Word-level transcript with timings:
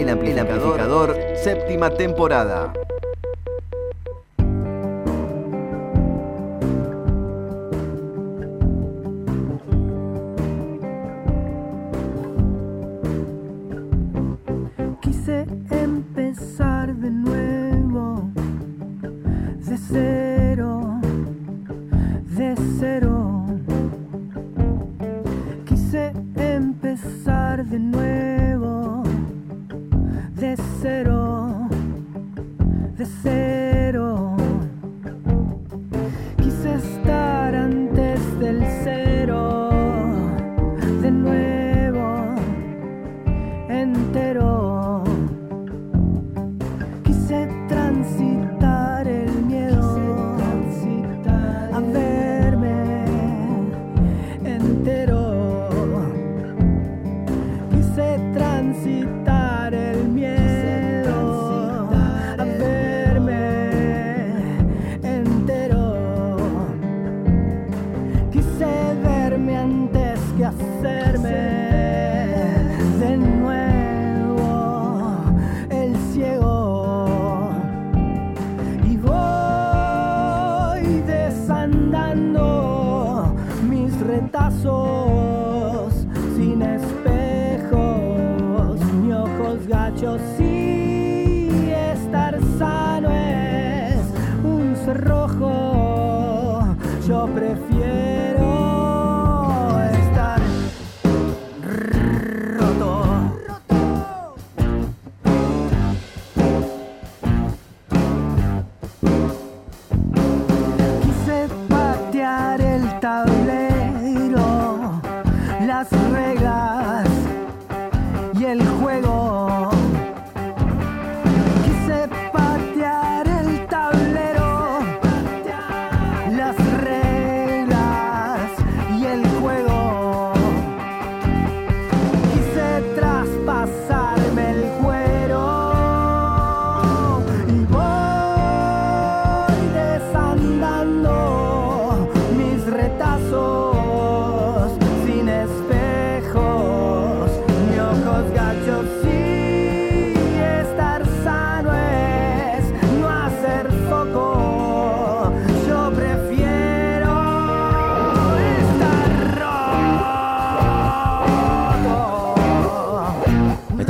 El 0.00 0.08
amplificador, 0.08 1.14
séptima 1.36 1.90
temporada. 1.90 2.72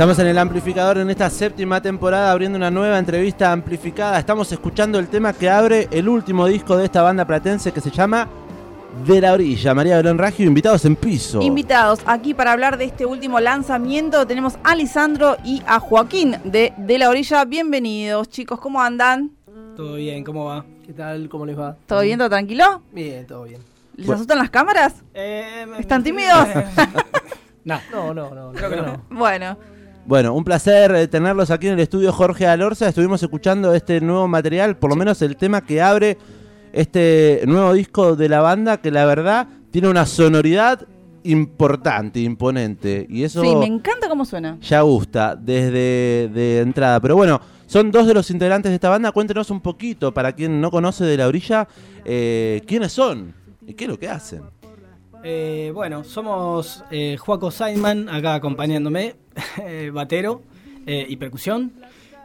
Estamos 0.01 0.17
en 0.17 0.25
el 0.25 0.37
amplificador 0.39 0.97
en 0.97 1.11
esta 1.11 1.29
séptima 1.29 1.79
temporada 1.79 2.31
abriendo 2.31 2.57
una 2.57 2.71
nueva 2.71 2.97
entrevista 2.97 3.51
amplificada. 3.51 4.17
Estamos 4.17 4.51
escuchando 4.51 4.97
el 4.97 5.07
tema 5.09 5.31
que 5.31 5.47
abre 5.47 5.87
el 5.91 6.09
último 6.09 6.47
disco 6.47 6.75
de 6.75 6.85
esta 6.85 7.03
banda 7.03 7.23
platense 7.23 7.71
que 7.71 7.81
se 7.81 7.91
llama 7.91 8.27
De 9.05 9.21
la 9.21 9.31
Orilla. 9.33 9.75
María 9.75 9.97
Belén 9.97 10.17
Raggio, 10.17 10.47
invitados 10.47 10.85
en 10.85 10.95
piso. 10.95 11.39
Invitados 11.43 11.99
aquí 12.07 12.33
para 12.33 12.51
hablar 12.51 12.79
de 12.79 12.85
este 12.85 13.05
último 13.05 13.39
lanzamiento 13.39 14.25
tenemos 14.25 14.57
a 14.63 14.75
Lisandro 14.75 15.37
y 15.45 15.61
a 15.67 15.79
Joaquín 15.79 16.35
de 16.45 16.73
De 16.77 16.97
la 16.97 17.07
Orilla. 17.07 17.45
Bienvenidos 17.45 18.27
chicos, 18.27 18.59
¿cómo 18.59 18.81
andan? 18.81 19.29
Todo 19.77 19.97
bien, 19.97 20.23
¿cómo 20.23 20.45
va? 20.45 20.65
¿Qué 20.83 20.93
tal? 20.93 21.29
¿Cómo 21.29 21.45
les 21.45 21.59
va? 21.59 21.75
¿Todo 21.85 22.01
bien, 22.01 22.17
todo 22.17 22.29
tranquilo? 22.29 22.81
Bien, 22.91 23.27
todo 23.27 23.43
bien. 23.43 23.61
¿Les 23.97 24.07
Bueno. 24.07 24.15
asustan 24.15 24.39
las 24.39 24.49
cámaras? 24.49 24.95
Eh, 25.13 25.67
¿Están 25.77 26.01
tímidos? 26.01 26.47
nah, 27.63 27.77
No, 27.91 28.15
no, 28.15 28.31
no. 28.33 28.51
creo 28.53 28.69
que 28.71 28.77
no. 28.77 29.03
bueno, 29.11 29.57
Bueno, 30.05 30.33
un 30.33 30.43
placer 30.43 30.91
eh, 30.95 31.07
tenerlos 31.07 31.51
aquí 31.51 31.67
en 31.67 31.73
el 31.73 31.79
estudio 31.79 32.11
Jorge 32.11 32.47
Alorza. 32.47 32.87
Estuvimos 32.87 33.21
escuchando 33.21 33.73
este 33.73 34.01
nuevo 34.01 34.27
material, 34.27 34.77
por 34.77 34.89
lo 34.89 34.95
menos 34.95 35.21
el 35.21 35.37
tema 35.37 35.61
que 35.61 35.81
abre 35.81 36.17
este 36.73 37.43
nuevo 37.45 37.73
disco 37.73 38.15
de 38.15 38.29
la 38.29 38.41
banda, 38.41 38.77
que 38.77 38.91
la 38.91 39.05
verdad 39.05 39.47
tiene 39.69 39.89
una 39.89 40.05
sonoridad 40.05 40.87
importante, 41.23 42.19
imponente. 42.19 43.05
Y 43.09 43.23
eso 43.23 43.41
sí, 43.41 43.55
me 43.55 43.67
encanta 43.67 44.09
cómo 44.09 44.25
suena. 44.25 44.57
ya 44.61 44.81
gusta 44.81 45.35
desde 45.35 46.29
de 46.29 46.59
entrada. 46.59 46.99
Pero 46.99 47.15
bueno, 47.15 47.39
son 47.67 47.91
dos 47.91 48.07
de 48.07 48.13
los 48.13 48.29
integrantes 48.31 48.71
de 48.71 48.75
esta 48.75 48.89
banda. 48.89 49.11
Cuéntenos 49.11 49.51
un 49.51 49.61
poquito, 49.61 50.13
para 50.13 50.33
quien 50.33 50.59
no 50.59 50.71
conoce 50.71 51.05
de 51.05 51.17
la 51.17 51.27
orilla, 51.27 51.67
eh, 52.05 52.61
quiénes 52.65 52.91
son 52.91 53.33
y 53.65 53.75
qué 53.75 53.83
es 53.85 53.89
lo 53.89 53.99
que 53.99 54.09
hacen. 54.09 54.41
Eh, 55.23 55.71
bueno, 55.73 56.03
somos 56.03 56.83
eh, 56.91 57.17
Juaco 57.17 57.51
Simon, 57.51 58.09
acá 58.09 58.35
acompañándome, 58.35 59.15
eh, 59.63 59.91
batero 59.93 60.41
eh, 60.85 61.05
y 61.07 61.15
percusión. 61.17 61.71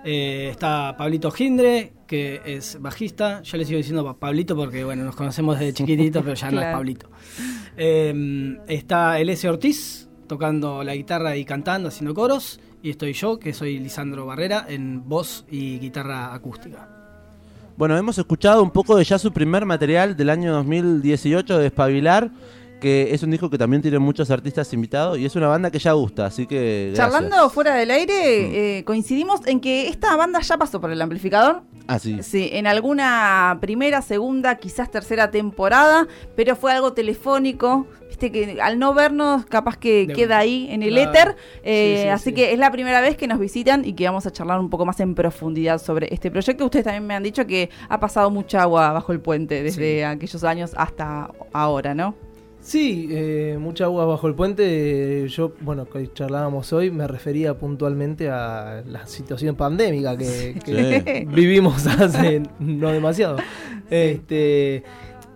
Eh, 0.04 0.48
está 0.52 0.94
Pablito 0.96 1.30
Gindre, 1.30 1.92
que 2.06 2.40
es 2.44 2.80
bajista. 2.80 3.42
Yo 3.42 3.56
le 3.58 3.64
sigo 3.64 3.76
diciendo 3.78 4.04
pa- 4.04 4.14
Pablito 4.14 4.54
porque, 4.56 4.84
bueno, 4.84 5.04
nos 5.04 5.16
conocemos 5.16 5.58
desde 5.58 5.72
chiquitito, 5.74 6.22
pero 6.22 6.34
ya 6.34 6.50
no 6.50 6.60
es. 6.60 6.72
Pablito. 6.72 7.08
Eh, 7.76 8.56
está 8.68 9.18
el 9.20 9.28
S. 9.30 9.48
Ortiz, 9.48 10.08
tocando 10.28 10.82
la 10.84 10.94
guitarra 10.94 11.36
y 11.36 11.44
cantando, 11.44 11.88
haciendo 11.88 12.14
coros. 12.14 12.60
Y 12.82 12.90
estoy 12.90 13.14
yo, 13.14 13.38
que 13.38 13.52
soy 13.52 13.78
Lisandro 13.80 14.26
Barrera, 14.26 14.64
en 14.68 15.08
voz 15.08 15.44
y 15.50 15.78
guitarra 15.80 16.32
acústica. 16.32 16.88
Bueno, 17.76 17.96
hemos 17.98 18.16
escuchado 18.16 18.62
un 18.62 18.70
poco 18.70 18.96
de 18.96 19.04
ya 19.04 19.18
su 19.18 19.32
primer 19.32 19.66
material 19.66 20.16
del 20.16 20.30
año 20.30 20.52
2018 20.54 21.56
de 21.58 21.62
Despabilar, 21.64 22.30
que 22.86 23.12
es 23.12 23.22
un 23.24 23.32
disco 23.32 23.50
que 23.50 23.58
también 23.58 23.82
tiene 23.82 23.98
muchos 23.98 24.30
artistas 24.30 24.72
invitados 24.72 25.18
y 25.18 25.24
es 25.26 25.34
una 25.34 25.48
banda 25.48 25.72
que 25.72 25.80
ya 25.80 25.90
gusta, 25.90 26.26
así 26.26 26.46
que... 26.46 26.92
gracias. 26.94 27.12
Charlando 27.20 27.50
fuera 27.50 27.74
del 27.74 27.90
aire, 27.90 28.78
eh, 28.78 28.84
coincidimos 28.84 29.40
en 29.46 29.58
que 29.58 29.88
esta 29.88 30.14
banda 30.14 30.38
ya 30.40 30.56
pasó 30.56 30.80
por 30.80 30.92
el 30.92 31.02
amplificador. 31.02 31.62
Ah, 31.88 31.98
sí. 31.98 32.18
Sí, 32.22 32.48
en 32.52 32.68
alguna 32.68 33.58
primera, 33.60 34.02
segunda, 34.02 34.54
quizás 34.56 34.88
tercera 34.90 35.32
temporada, 35.32 36.06
pero 36.36 36.54
fue 36.54 36.72
algo 36.72 36.92
telefónico. 36.92 37.86
Viste 38.08 38.30
que 38.30 38.58
al 38.62 38.78
no 38.78 38.94
vernos, 38.94 39.44
capaz 39.46 39.76
que 39.76 40.06
De- 40.06 40.14
queda 40.14 40.38
ahí 40.38 40.68
en 40.70 40.82
el 40.84 40.90
Claro. 40.94 41.10
éter. 41.10 41.36
Eh, 41.64 41.94
Sí, 41.96 42.02
sí, 42.04 42.08
así 42.08 42.24
sí. 42.30 42.34
que 42.34 42.52
es 42.52 42.58
la 42.58 42.70
primera 42.70 43.00
vez 43.00 43.16
que 43.16 43.26
nos 43.26 43.38
visitan 43.40 43.84
y 43.84 43.94
que 43.94 44.04
vamos 44.06 44.26
a 44.26 44.30
charlar 44.32 44.60
un 44.60 44.70
poco 44.70 44.86
más 44.86 45.00
en 45.00 45.14
profundidad 45.16 45.78
sobre 45.80 46.12
este 46.14 46.30
proyecto. 46.30 46.64
Ustedes 46.64 46.84
también 46.84 47.06
me 47.06 47.14
han 47.14 47.22
dicho 47.24 47.46
que 47.46 47.68
ha 47.88 47.98
pasado 47.98 48.30
mucha 48.30 48.62
agua 48.62 48.92
bajo 48.92 49.12
el 49.12 49.20
puente 49.20 49.62
desde 49.62 49.98
Sí. 49.98 50.02
aquellos 50.02 50.44
años 50.44 50.72
hasta 50.76 51.30
ahora, 51.52 51.94
¿no? 51.94 52.14
Sí, 52.66 53.06
eh, 53.12 53.58
mucha 53.60 53.84
agua 53.84 54.06
bajo 54.06 54.26
el 54.26 54.34
puente. 54.34 55.28
Yo, 55.28 55.52
bueno, 55.60 55.88
que 55.88 56.12
charlábamos 56.12 56.72
hoy, 56.72 56.90
me 56.90 57.06
refería 57.06 57.56
puntualmente 57.56 58.28
a 58.28 58.82
la 58.84 59.06
situación 59.06 59.54
pandémica 59.54 60.16
que, 60.16 60.58
que 60.64 61.02
Sí. 61.22 61.26
vivimos 61.32 61.86
hace 62.00 62.42
no 62.58 62.90
demasiado. 62.90 63.36
Este, 63.88 64.82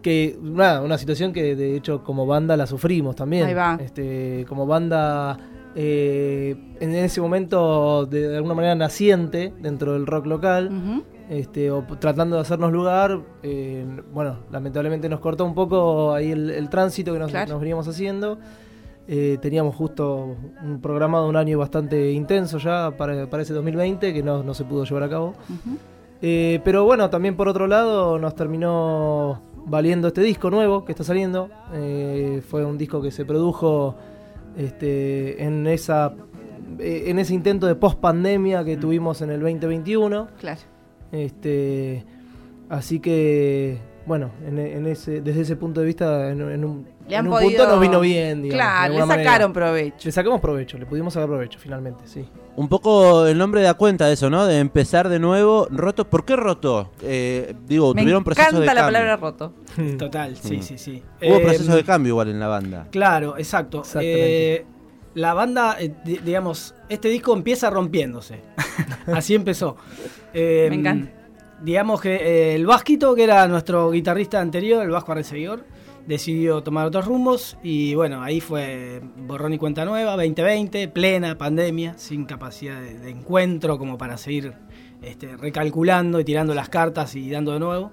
que 0.03 0.37
nada, 0.43 0.83
una 0.83 0.99
situación 0.99 1.33
que 1.33 1.55
de 1.55 1.77
hecho 1.77 2.03
como 2.03 2.27
banda 2.27 2.57
la 2.57 2.67
sufrimos 2.67 3.15
también. 3.15 3.47
Ahí 3.47 3.55
va. 3.55 3.79
Este, 3.81 4.45
como 4.49 4.67
banda 4.67 5.39
eh, 5.77 6.57
en 6.81 6.95
ese 6.97 7.21
momento 7.21 8.07
de, 8.07 8.27
de 8.29 8.37
alguna 8.39 8.55
manera 8.55 8.75
naciente 8.75 9.53
dentro 9.61 9.93
del 9.93 10.07
rock 10.07 10.27
local, 10.27 10.67
Ujú. 10.73 11.05
Este, 11.31 11.71
o 11.71 11.83
tratando 11.99 12.37
de 12.37 12.43
hacernos 12.43 12.71
lugar. 12.73 13.19
eh, 13.43 13.87
bueno, 14.13 14.41
lamentablemente 14.51 15.09
nos 15.09 15.21
cortó 15.21 15.47
un 15.47 15.55
poco 15.55 16.13
ahí 16.13 16.31
el, 16.33 16.51
el 16.51 16.69
tránsito 16.69 17.13
que 17.15 17.19
nos, 17.21 17.31
Claro. 17.31 17.53
nos 17.53 17.61
veníamos 17.61 17.89
haciendo. 17.89 18.39
Eh, 19.09 19.39
teníamos 19.41 19.75
justo 19.75 20.37
un 20.63 20.81
programado 20.81 21.29
un 21.29 21.35
año 21.37 21.59
bastante 21.59 22.13
intenso 22.13 22.59
ya 22.59 22.93
para, 22.97 23.29
para 23.31 23.43
ese 23.43 23.55
2020 23.55 24.13
que 24.13 24.23
no, 24.23 24.43
no 24.43 24.53
se 24.55 24.65
pudo 24.65 24.85
llevar 24.85 25.05
a 25.05 25.09
cabo. 25.09 25.35
Eh, 26.23 26.61
pero 26.65 26.85
bueno, 26.85 27.09
también 27.11 27.35
por 27.37 27.49
otro 27.49 27.67
lado 27.67 28.19
nos 28.19 28.35
terminó 28.35 29.41
valiendo 29.67 30.09
este 30.09 30.21
disco 30.21 30.51
nuevo 30.51 30.85
que 30.85 30.93
está 30.93 31.03
saliendo. 31.05 31.49
Fue 32.49 32.65
un 32.65 32.77
disco 32.79 33.01
que 33.03 33.11
se 33.11 33.25
produjo 33.25 33.97
este, 34.57 35.43
en, 35.45 35.67
esa, 35.67 36.13
en 36.79 37.19
ese 37.19 37.35
intento 37.35 37.67
de 37.67 37.75
post 37.75 37.99
pandemia 38.01 38.65
que 38.65 38.77
tuvimos 38.77 39.23
en 39.23 39.31
el 39.31 39.41
2021. 39.41 40.29
Claro. 40.39 40.61
Este, 41.13 42.05
así 42.69 43.01
que, 43.01 43.79
bueno, 44.07 44.31
en, 44.47 44.59
en 44.59 44.87
ese, 44.87 45.21
desde 45.21 45.43
ese 45.43 45.57
punto 45.57 45.81
de 45.81 45.87
vista, 45.87 46.31
en, 46.31 46.41
en 46.41 46.65
un, 46.65 46.87
Le 47.09 47.17
han 47.17 47.27
en 47.27 47.33
un 47.33 47.39
podido- 47.39 47.51
punto 47.65 47.67
nos 47.73 47.81
vino 47.81 48.01
bien. 48.01 48.43
digamos, 48.43 48.65
Claro, 48.65 48.95
le 48.95 49.07
manera. 49.07 49.25
sacaron 49.31 49.53
provecho. 49.53 49.97
Le 50.05 50.13
sacamos 50.13 50.41
provecho, 50.41 50.79
le 50.79 50.87
pudimos 50.87 51.13
sacar 51.15 51.29
provecho 51.29 51.59
finalmente, 51.59 52.05
sí. 52.07 52.25
Un 52.57 52.69
poco 52.69 53.27
el 53.27 53.39
nombre 53.39 53.63
da 53.63 53.75
cuenta 53.75 54.07
de 54.07 54.15
eso, 54.15 54.29
¿no? 54.29 54.45
De 54.47 54.59
empezar 54.59 55.09
de 55.09 55.19
nuevo. 55.19 55.67
Roto. 55.71 56.09
¿Por 56.09 56.25
qué 56.25 56.37
roto? 56.37 56.91
Eh, 57.03 57.55
digo, 57.67 57.95
Me 57.95 58.03
tuvieron 58.03 58.23
procesos 58.25 58.49
encanta 58.53 58.61
de 58.61 58.75
la 58.75 58.81
cambio. 58.83 58.99
palabra 58.99 59.17
roto. 59.17 59.53
Total, 59.99 60.37
sí, 60.37 60.59
Mm. 60.59 60.63
sí, 60.63 60.77
sí. 60.79 61.03
Hubo 61.23 61.37
Eh, 61.37 61.41
procesos 61.41 61.75
de 61.75 61.85
cambio 61.85 62.11
igual 62.11 62.29
en 62.29 62.41
la 62.41 62.49
banda. 62.49 62.87
Claro, 62.91 63.39
exacto. 63.39 63.79
Exactamente. 63.81 64.55
Eh, 64.57 64.67
la 65.15 65.35
banda, 65.35 65.77
eh, 65.81 65.93
di- 66.05 66.19
digamos, 66.25 66.75
este 66.89 67.09
disco 67.09 67.35
empieza 67.35 67.71
rompiéndose. 67.71 68.41
Así 69.07 69.35
empezó. 69.35 69.77
Eh, 70.33 70.67
Me 70.71 70.77
encanta. 70.77 71.13
Digamos 71.63 72.01
que 72.01 72.15
eh, 72.15 72.55
el 72.55 72.67
Vasquito, 72.67 73.15
que 73.15 73.25
era 73.25 73.47
nuestro 73.47 73.91
guitarrista 73.91 74.41
anterior, 74.41 74.83
el 74.83 74.91
Vasco 74.91 75.13
Arreceguidor, 75.13 75.65
decidió 76.07 76.63
tomar 76.63 76.87
otros 76.87 77.05
rumbos 77.05 77.59
y 77.63 77.95
bueno, 77.95 78.23
ahí 78.23 78.41
fue 78.41 79.03
borrón 79.19 79.53
y 79.53 79.59
cuenta 79.59 79.85
nueva, 79.85 80.13
2020, 80.13 80.89
plena 80.89 81.37
pandemia, 81.37 81.95
sin 81.99 82.25
capacidad 82.25 82.81
de, 82.81 82.99
de 82.99 83.11
encuentro 83.11 83.79
como 83.79 83.99
para 83.99 84.17
seguir 84.17 84.55
este, 85.03 85.37
recalculando 85.37 86.19
y 86.19 86.25
tirando 86.25 86.55
las 86.55 86.71
cartas 86.71 87.15
y 87.15 87.29
dando 87.31 87.53
de 87.53 87.61
nuevo. 87.61 87.93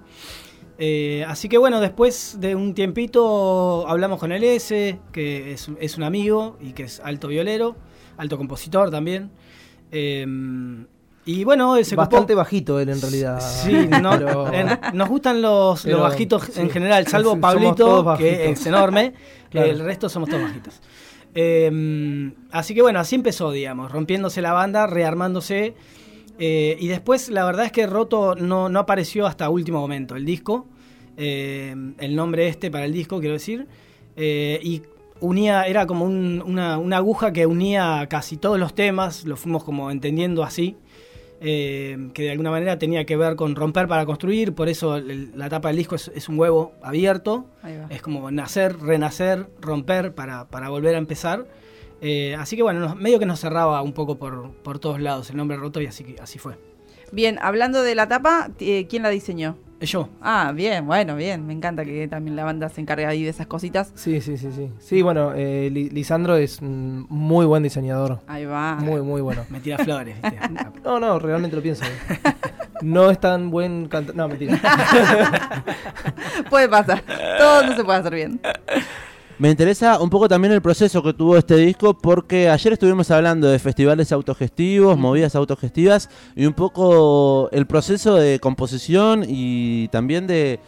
Eh, 0.80 1.26
así 1.28 1.50
que 1.50 1.58
bueno, 1.58 1.80
después 1.82 2.38
de 2.40 2.56
un 2.56 2.74
tiempito 2.74 3.88
hablamos 3.88 4.20
con 4.20 4.32
el 4.32 4.44
S, 4.44 5.00
que 5.12 5.54
es, 5.54 5.70
es 5.80 5.98
un 5.98 6.04
amigo 6.04 6.58
y 6.62 6.74
que 6.74 6.84
es 6.84 7.00
alto 7.00 7.28
violero, 7.30 7.76
alto 8.18 8.38
compositor 8.38 8.92
también. 8.92 9.32
Eh, 9.92 10.26
y 11.26 11.44
bueno, 11.44 11.76
se 11.84 11.96
ocupó- 11.96 11.98
Bastante 11.98 12.36
bajito 12.36 12.80
él 12.80 12.90
en 12.90 13.02
realidad. 13.02 13.40
Sí, 13.42 13.74
no, 14.02 14.12
pero- 14.12 14.54
en- 14.54 14.80
nos 14.94 15.10
gustan 15.10 15.42
los, 15.42 15.84
Pero, 15.84 15.98
los 15.98 16.10
bajitos 16.10 16.44
sí. 16.44 16.62
en 16.62 16.70
general, 16.70 17.06
salvo 17.08 17.38
Pablito, 17.40 18.16
que 18.18 18.50
es 18.52 18.66
enorme. 18.66 19.14
Claro. 19.50 19.72
El 19.72 19.80
resto 19.80 20.10
somos 20.10 20.28
todos 20.30 20.44
bajitos. 20.44 20.82
Eh, 21.34 22.32
así 22.52 22.76
que 22.76 22.82
bueno, 22.82 23.00
así 23.00 23.16
empezó, 23.16 23.50
digamos, 23.52 23.90
rompiéndose 23.94 24.42
la 24.42 24.52
banda, 24.52 24.88
rearmándose. 24.88 25.74
Eh, 26.40 26.78
y 26.80 26.88
después, 26.88 27.30
la 27.30 27.44
verdad 27.46 27.66
es 27.66 27.72
que 27.72 27.88
Roto 27.88 28.36
no, 28.36 28.70
no 28.70 28.80
apareció 28.80 29.26
hasta 29.28 29.50
último 29.50 29.80
momento, 29.80 30.16
el 30.16 30.26
disco. 30.26 30.68
eh, 31.20 31.76
el 31.98 32.16
nombre 32.16 32.48
este 32.48 32.70
para 32.70 32.86
el 32.86 32.94
disco, 32.94 33.20
quiero 33.20 33.34
decir. 33.34 33.68
eh, 34.16 34.60
y 34.64 34.82
unía, 35.20 35.64
era 35.64 35.88
como 35.88 36.06
un- 36.06 36.44
una, 36.46 36.78
una 36.78 36.98
aguja 36.98 37.34
que 37.34 37.46
unía 37.48 38.06
casi 38.10 38.38
todos 38.38 38.60
los 38.60 38.76
temas, 38.76 39.26
lo 39.26 39.36
fuimos 39.36 39.64
como 39.64 39.90
entendiendo 39.90 40.44
así 40.44 40.76
eh, 41.40 42.10
que 42.14 42.24
de 42.24 42.32
alguna 42.32 42.50
manera 42.52 42.80
tenía 42.80 43.06
que 43.06 43.16
ver 43.16 43.36
con 43.36 43.56
romper 43.56 43.88
para 43.88 44.06
construir, 44.08 44.54
por 44.54 44.70
eso 44.70 44.96
el- 44.98 45.32
la 45.36 45.50
tapa 45.50 45.68
del 45.70 45.78
disco 45.78 45.96
es, 45.96 46.12
es 46.16 46.30
un 46.30 46.40
huevo 46.40 46.72
abierto, 46.82 47.46
es 47.92 48.02
como 48.02 48.30
nacer, 48.32 48.78
renacer, 48.80 49.48
romper 49.62 50.14
para, 50.16 50.48
para 50.48 50.70
volver 50.70 50.96
a 50.96 50.98
empezar. 50.98 51.46
Eh, 52.02 52.36
así 52.40 52.56
que 52.56 52.64
bueno, 52.64 52.80
nos- 52.80 52.96
medio 52.96 53.20
que 53.20 53.26
nos 53.26 53.40
cerraba 53.40 53.82
un 53.82 53.94
poco 53.94 54.18
por, 54.18 54.52
por 54.64 54.80
todos 54.80 55.00
lados 55.02 55.30
el 55.32 55.38
nombre 55.38 55.58
roto 55.58 55.82
y 55.82 55.88
así, 55.88 56.04
que- 56.04 56.22
así 56.22 56.38
fue. 56.40 56.56
Bien, 57.12 57.40
hablando 57.42 57.82
de 57.84 57.96
la 57.96 58.08
tapa, 58.08 58.50
eh, 58.60 58.86
¿quién 58.90 59.02
la 59.04 59.10
diseñó? 59.10 59.58
Eh, 59.80 59.86
Yo, 59.86 60.10
Ah, 60.22 60.52
bien, 60.54 60.86
bueno, 60.88 61.16
bien. 61.16 61.46
Me 61.48 61.54
encanta 61.54 61.86
que 61.86 62.08
también 62.08 62.36
la 62.36 62.44
banda 62.44 62.68
se 62.68 62.82
encargue 62.82 63.06
ahí 63.06 63.24
de 63.24 63.30
esas 63.30 63.48
cositas. 63.48 63.92
Sí, 63.96 64.20
sí, 64.22 64.38
sí, 64.38 64.50
sí. 64.52 64.70
Sí, 64.80 65.02
bueno, 65.04 65.32
eh, 65.36 65.70
Li- 65.72 65.90
Lisandro 65.90 66.36
es 66.36 66.62
un 66.62 67.06
muy 67.10 67.46
buen 67.46 67.64
diseñador. 67.64 68.20
Ahí 68.28 68.44
va. 68.46 68.76
Muy, 68.76 69.02
muy 69.02 69.22
bueno. 69.22 69.46
me 69.50 69.60
tira 69.62 69.78
flores. 69.78 70.16
¿viste? 70.22 70.38
No, 70.84 71.00
no, 71.00 71.18
realmente 71.20 71.56
lo 71.56 71.62
pienso. 71.62 71.86
No 72.82 73.10
es 73.10 73.20
tan 73.20 73.50
buen 73.52 73.88
cantante. 73.88 74.18
No, 74.18 74.28
mentira. 74.28 74.60
Puede 76.50 76.68
pasar. 76.70 77.04
Todo 77.38 77.64
no 77.68 77.76
se 77.76 77.84
puede 77.84 78.00
hacer 78.00 78.14
bien. 78.16 78.40
Me 79.40 79.52
interesa 79.52 80.02
un 80.02 80.10
poco 80.10 80.28
también 80.28 80.52
el 80.52 80.64
proceso 80.64 81.04
que 81.04 81.14
tuvo 81.14 81.38
este 81.38 81.56
disco 81.58 81.94
porque 81.96 82.50
ayer 82.50 82.74
estuvimos 82.74 83.12
hablando 83.12 83.48
de 83.48 83.60
festivales 83.60 84.12
autogestivos, 84.12 84.98
movidas 84.98 85.36
autogestivas 85.36 86.10
y 86.36 86.48
un 86.48 86.54
poco 86.54 87.48
el 87.52 87.68
proceso 87.68 88.16
de 88.16 88.40
composición 88.40 89.24
y 89.28 89.90
también 89.90 90.26
de, 90.26 90.60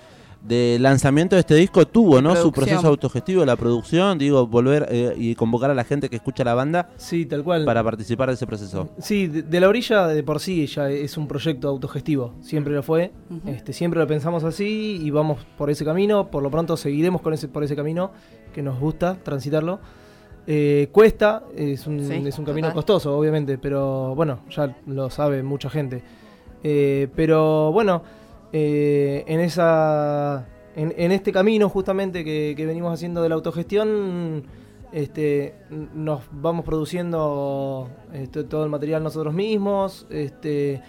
de 0.44 0.78
lanzamiento 0.80 1.36
de 1.36 1.40
este 1.40 1.56
disco 1.56 1.88
tuvo, 1.88 2.22
¿no? 2.22 2.36
Su 2.36 2.52
proceso 2.52 2.88
autogestivo, 2.88 3.44
la 3.44 3.56
producción, 3.56 4.20
digo, 4.20 4.46
volver 4.46 4.88
eh, 4.92 5.16
y 5.18 5.34
convocar 5.34 5.72
a 5.72 5.74
la 5.74 5.84
gente 5.84 6.08
que 6.08 6.18
escucha 6.18 6.44
la 6.44 6.54
banda 6.54 6.90
Sí, 6.96 7.26
tal 7.26 7.44
cual. 7.44 7.66
para 7.66 7.84
participar 7.84 8.30
de 8.30 8.36
ese 8.36 8.46
proceso. 8.46 8.88
Sí, 9.00 9.26
de, 9.26 9.42
de 9.42 9.60
la 9.60 9.68
orilla 9.68 10.06
de 10.06 10.22
por 10.22 10.40
sí 10.40 10.68
ya 10.68 10.92
es 10.92 11.18
un 11.18 11.28
proyecto 11.28 11.70
autogestivo, 11.70 12.36
siempre 12.42 12.76
lo 12.76 12.84
fue, 12.84 13.14
este, 13.48 13.74
siempre 13.74 14.00
lo 14.00 14.06
pensamos 14.06 14.44
así 14.44 15.00
y 15.02 15.10
vamos 15.10 15.40
por 15.58 15.72
ese 15.72 15.84
camino, 15.84 16.30
por 16.30 16.44
lo 16.44 16.52
pronto 16.52 16.78
seguiremos 16.78 17.22
con 17.22 17.34
ese, 17.34 17.48
por 17.48 17.64
ese 17.64 17.76
camino 17.76 18.12
que 18.54 18.62
nos 18.62 18.80
gusta 18.80 19.16
transitarlo. 19.24 19.80
Eh, 20.48 20.90
cuesta, 20.92 21.44
es 21.56 21.86
un, 21.86 22.04
Sí, 22.04 22.24
es 22.26 22.40
un 22.40 22.46
camino 22.46 22.68
total. 22.70 22.76
costoso 22.76 23.18
obviamente, 23.18 23.58
pero 23.58 24.16
bueno, 24.16 24.40
ya 24.50 24.76
lo 24.88 25.10
sabe 25.10 25.44
mucha 25.44 25.70
gente. 25.70 26.02
Eh, 26.64 27.08
pero 27.16 27.72
bueno, 27.72 28.02
eh, 28.52 29.24
en, 29.28 29.40
esa, 29.42 30.48
en, 30.76 30.94
en 30.98 31.12
este 31.12 31.32
camino 31.32 31.70
justamente 31.70 32.24
que, 32.24 32.56
que 32.58 32.66
venimos 32.66 32.94
haciendo 32.94 33.22
de 33.22 33.30
la 33.30 33.36
autogestión, 33.36 34.44
este, 34.92 35.54
nos 35.94 36.24
vamos 36.32 36.66
produciendo 36.66 37.90
este, 38.12 38.44
todo 38.44 38.64
el 38.64 38.70
material 38.70 39.04
nosotros 39.04 39.34
mismos. 39.34 40.08
Este, 40.10 40.82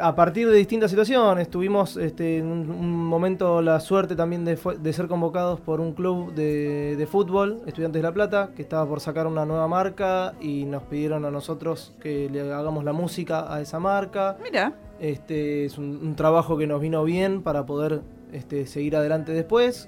a 0.00 0.14
partir 0.14 0.48
de 0.48 0.56
distintas 0.56 0.90
situaciones, 0.90 1.48
tuvimos 1.48 1.96
este, 1.96 2.38
en 2.38 2.46
un, 2.46 3.04
momento 3.04 3.62
la 3.62 3.80
suerte 3.80 4.16
también 4.16 4.44
de, 4.44 4.58
de 4.80 4.92
ser 4.92 5.08
convocados 5.08 5.60
por 5.60 5.80
un 5.80 5.92
club 5.94 6.34
de, 6.34 6.96
de 6.96 7.06
fútbol, 7.06 7.62
Estudiantes 7.66 8.00
de 8.00 8.08
La 8.08 8.12
Plata, 8.12 8.50
que 8.54 8.62
estaba 8.62 8.86
por 8.86 9.00
sacar 9.00 9.26
una 9.26 9.46
nueva 9.46 9.66
marca 9.68 10.34
y 10.40 10.64
nos 10.64 10.82
pidieron 10.84 11.24
a 11.24 11.30
nosotros 11.30 11.94
que 12.00 12.28
le 12.30 12.40
hagamos 12.52 12.84
la 12.84 12.92
música 12.92 13.52
a 13.52 13.60
esa 13.60 13.78
marca. 13.78 14.36
Mira. 14.42 14.74
Este 15.00 15.64
es 15.64 15.78
un, 15.78 16.00
un 16.02 16.16
trabajo 16.16 16.58
que 16.58 16.66
nos 16.66 16.80
vino 16.80 17.04
bien 17.04 17.42
para 17.42 17.64
poder 17.64 18.02
este, 18.32 18.66
seguir 18.66 18.96
adelante 18.96 19.32
después. 19.32 19.86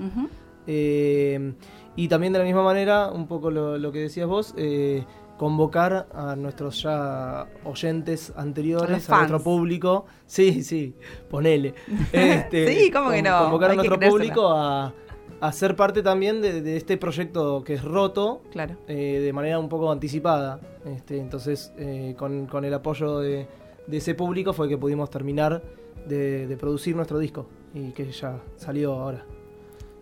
Eh, 0.67 1.53
y 1.97 2.09
también 2.09 2.33
de 2.33 2.39
la 2.39 2.45
misma 2.45 2.63
manera, 2.63 3.11
un 3.11 3.27
poco 3.27 3.51
lo, 3.51 3.79
lo 3.79 3.93
que 3.93 4.01
decías 4.01 4.29
vos, 4.29 4.55
eh, 4.57 5.05
convocar 5.41 6.07
a 6.13 6.37
nuestros 6.37 6.83
ya 6.83 7.47
oyentes 7.65 8.31
anteriores, 8.37 9.09
a, 9.09 9.17
nuestro 9.17 9.43
público. 9.43 10.05
Sí, 10.27 10.63
sí, 10.63 10.95
ponele. 11.31 11.73
Este, 12.13 12.69
Sí, 12.75 12.91
¿cómo 12.91 13.09
que 13.09 13.23
no? 13.23 13.45
Convocar 13.45 13.71
Hay 13.71 13.79
a 13.79 13.83
nuestro 13.83 13.99
público 13.99 14.51
a, 14.51 14.93
a 15.41 15.53
ser 15.53 15.77
parte 15.77 16.03
también 16.03 16.43
de, 16.43 16.61
de 16.61 16.77
este 16.77 16.99
proyecto 16.99 17.65
que 17.65 17.73
es 17.73 17.83
roto. 17.83 18.43
Claro. 18.53 18.77
eh, 18.87 19.21
de 19.25 19.33
manera 19.33 19.59
un 19.59 19.71
poco 19.71 19.91
anticipada. 19.91 20.61
Este, 20.85 21.17
entonces, 21.17 21.73
eh, 21.79 22.15
con, 22.19 22.45
con 22.45 22.67
el 22.67 22.75
apoyo 22.75 23.21
de, 23.21 23.49
de 23.87 23.97
ese 23.97 24.15
público 24.15 24.53
fue 24.53 24.69
que 24.69 24.77
pudimos 24.77 25.09
terminar 25.09 25.63
de, 26.07 26.49
de 26.49 26.57
producir 26.59 26.95
nuestro 26.95 27.19
disco 27.19 27.47
y 27.73 27.93
que 27.93 28.13
ya 28.13 28.43
salió 28.57 28.93
ahora. 28.93 29.25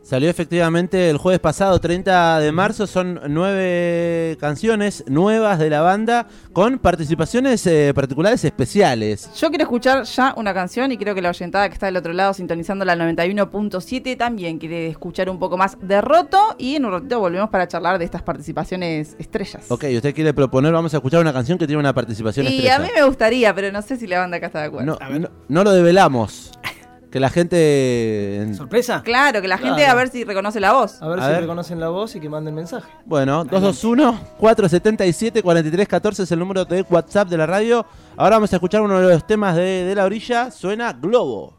Salió 0.08 0.30
efectivamente 0.30 1.10
el 1.10 1.18
jueves 1.18 1.38
pasado, 1.38 1.78
30 1.78 2.40
de 2.40 2.50
marzo. 2.50 2.86
Son 2.86 3.20
nueve 3.28 4.38
canciones 4.40 5.04
nuevas 5.06 5.58
de 5.58 5.68
la 5.68 5.82
banda 5.82 6.26
con 6.54 6.78
participaciones 6.78 7.66
eh, 7.66 7.92
particulares 7.94 8.42
especiales. 8.42 9.28
Yo 9.36 9.50
quiero 9.50 9.64
escuchar 9.64 10.04
ya 10.04 10.32
una 10.38 10.54
canción 10.54 10.90
y 10.92 10.96
creo 10.96 11.14
que 11.14 11.20
la 11.20 11.28
oyentada 11.28 11.68
que 11.68 11.74
está 11.74 11.84
del 11.84 11.98
otro 11.98 12.14
lado 12.14 12.32
sintonizando 12.32 12.86
la 12.86 12.96
91.7 12.96 14.16
también 14.16 14.56
quiere 14.58 14.88
escuchar 14.88 15.28
un 15.28 15.38
poco 15.38 15.58
más 15.58 15.76
de 15.82 16.00
Roto 16.00 16.56
y 16.56 16.76
en 16.76 16.86
un 16.86 16.92
ratito 16.92 17.20
volvemos 17.20 17.50
para 17.50 17.68
charlar 17.68 17.98
de 17.98 18.06
estas 18.06 18.22
participaciones 18.22 19.14
estrellas. 19.18 19.66
Ok, 19.68 19.84
usted 19.94 20.14
quiere 20.14 20.32
proponer, 20.32 20.72
vamos 20.72 20.94
a 20.94 20.96
escuchar 20.96 21.20
una 21.20 21.34
canción 21.34 21.58
que 21.58 21.66
tiene 21.66 21.80
una 21.80 21.92
participación 21.92 22.46
Y 22.46 22.48
estrella. 22.48 22.76
a 22.76 22.78
mí 22.78 22.88
me 22.96 23.02
gustaría, 23.04 23.54
pero 23.54 23.70
no 23.70 23.82
sé 23.82 23.98
si 23.98 24.06
la 24.06 24.20
banda 24.20 24.38
acá 24.38 24.46
está 24.46 24.60
de 24.60 24.66
acuerdo. 24.68 24.98
no, 24.98 25.18
no, 25.18 25.28
no 25.48 25.64
lo 25.64 25.72
develamos. 25.72 26.52
Que 27.10 27.20
la 27.20 27.30
gente. 27.30 28.46
¿Sorpresa? 28.54 29.02
Claro, 29.02 29.40
que 29.40 29.48
la 29.48 29.56
gente 29.58 29.86
a 29.86 29.94
ver 29.94 30.10
si 30.10 30.24
reconoce 30.24 30.60
la 30.60 30.72
voz. 30.72 31.00
A 31.00 31.08
ver 31.08 31.20
si 31.20 31.26
ver. 31.26 31.40
reconocen 31.40 31.80
la 31.80 31.88
voz 31.88 32.14
y 32.16 32.20
que 32.20 32.28
manden 32.28 32.54
mensaje. 32.54 32.86
Bueno, 33.06 33.46
221-477-4314 33.46 36.20
es 36.20 36.32
el 36.32 36.38
número 36.38 36.66
de 36.66 36.82
WhatsApp 36.82 37.28
de 37.28 37.38
la 37.38 37.46
radio. 37.46 37.86
Ahora 38.16 38.36
vamos 38.36 38.52
a 38.52 38.56
escuchar 38.56 38.82
uno 38.82 39.00
de 39.00 39.14
los 39.14 39.26
temas 39.26 39.56
de, 39.56 39.84
de 39.84 39.94
la 39.94 40.04
orilla. 40.04 40.50
Suena 40.50 40.92
Globo. 40.92 41.57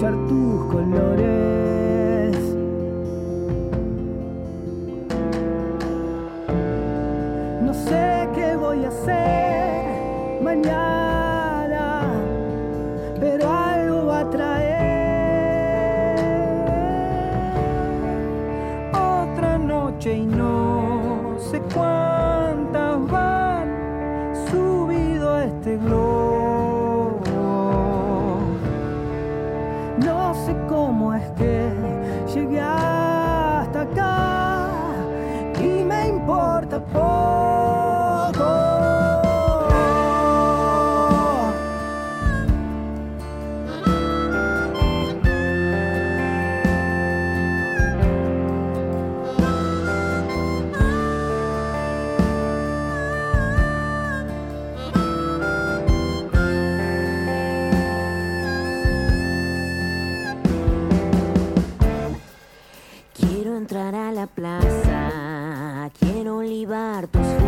escuchar 0.00 0.14
tus 0.28 0.64
colores. 0.66 1.39
entrar 63.70 63.94
a 63.94 64.10
la 64.10 64.26
plaza. 64.26 65.90
Quiero 66.00 66.42
libar 66.42 67.06
tus 67.06 67.39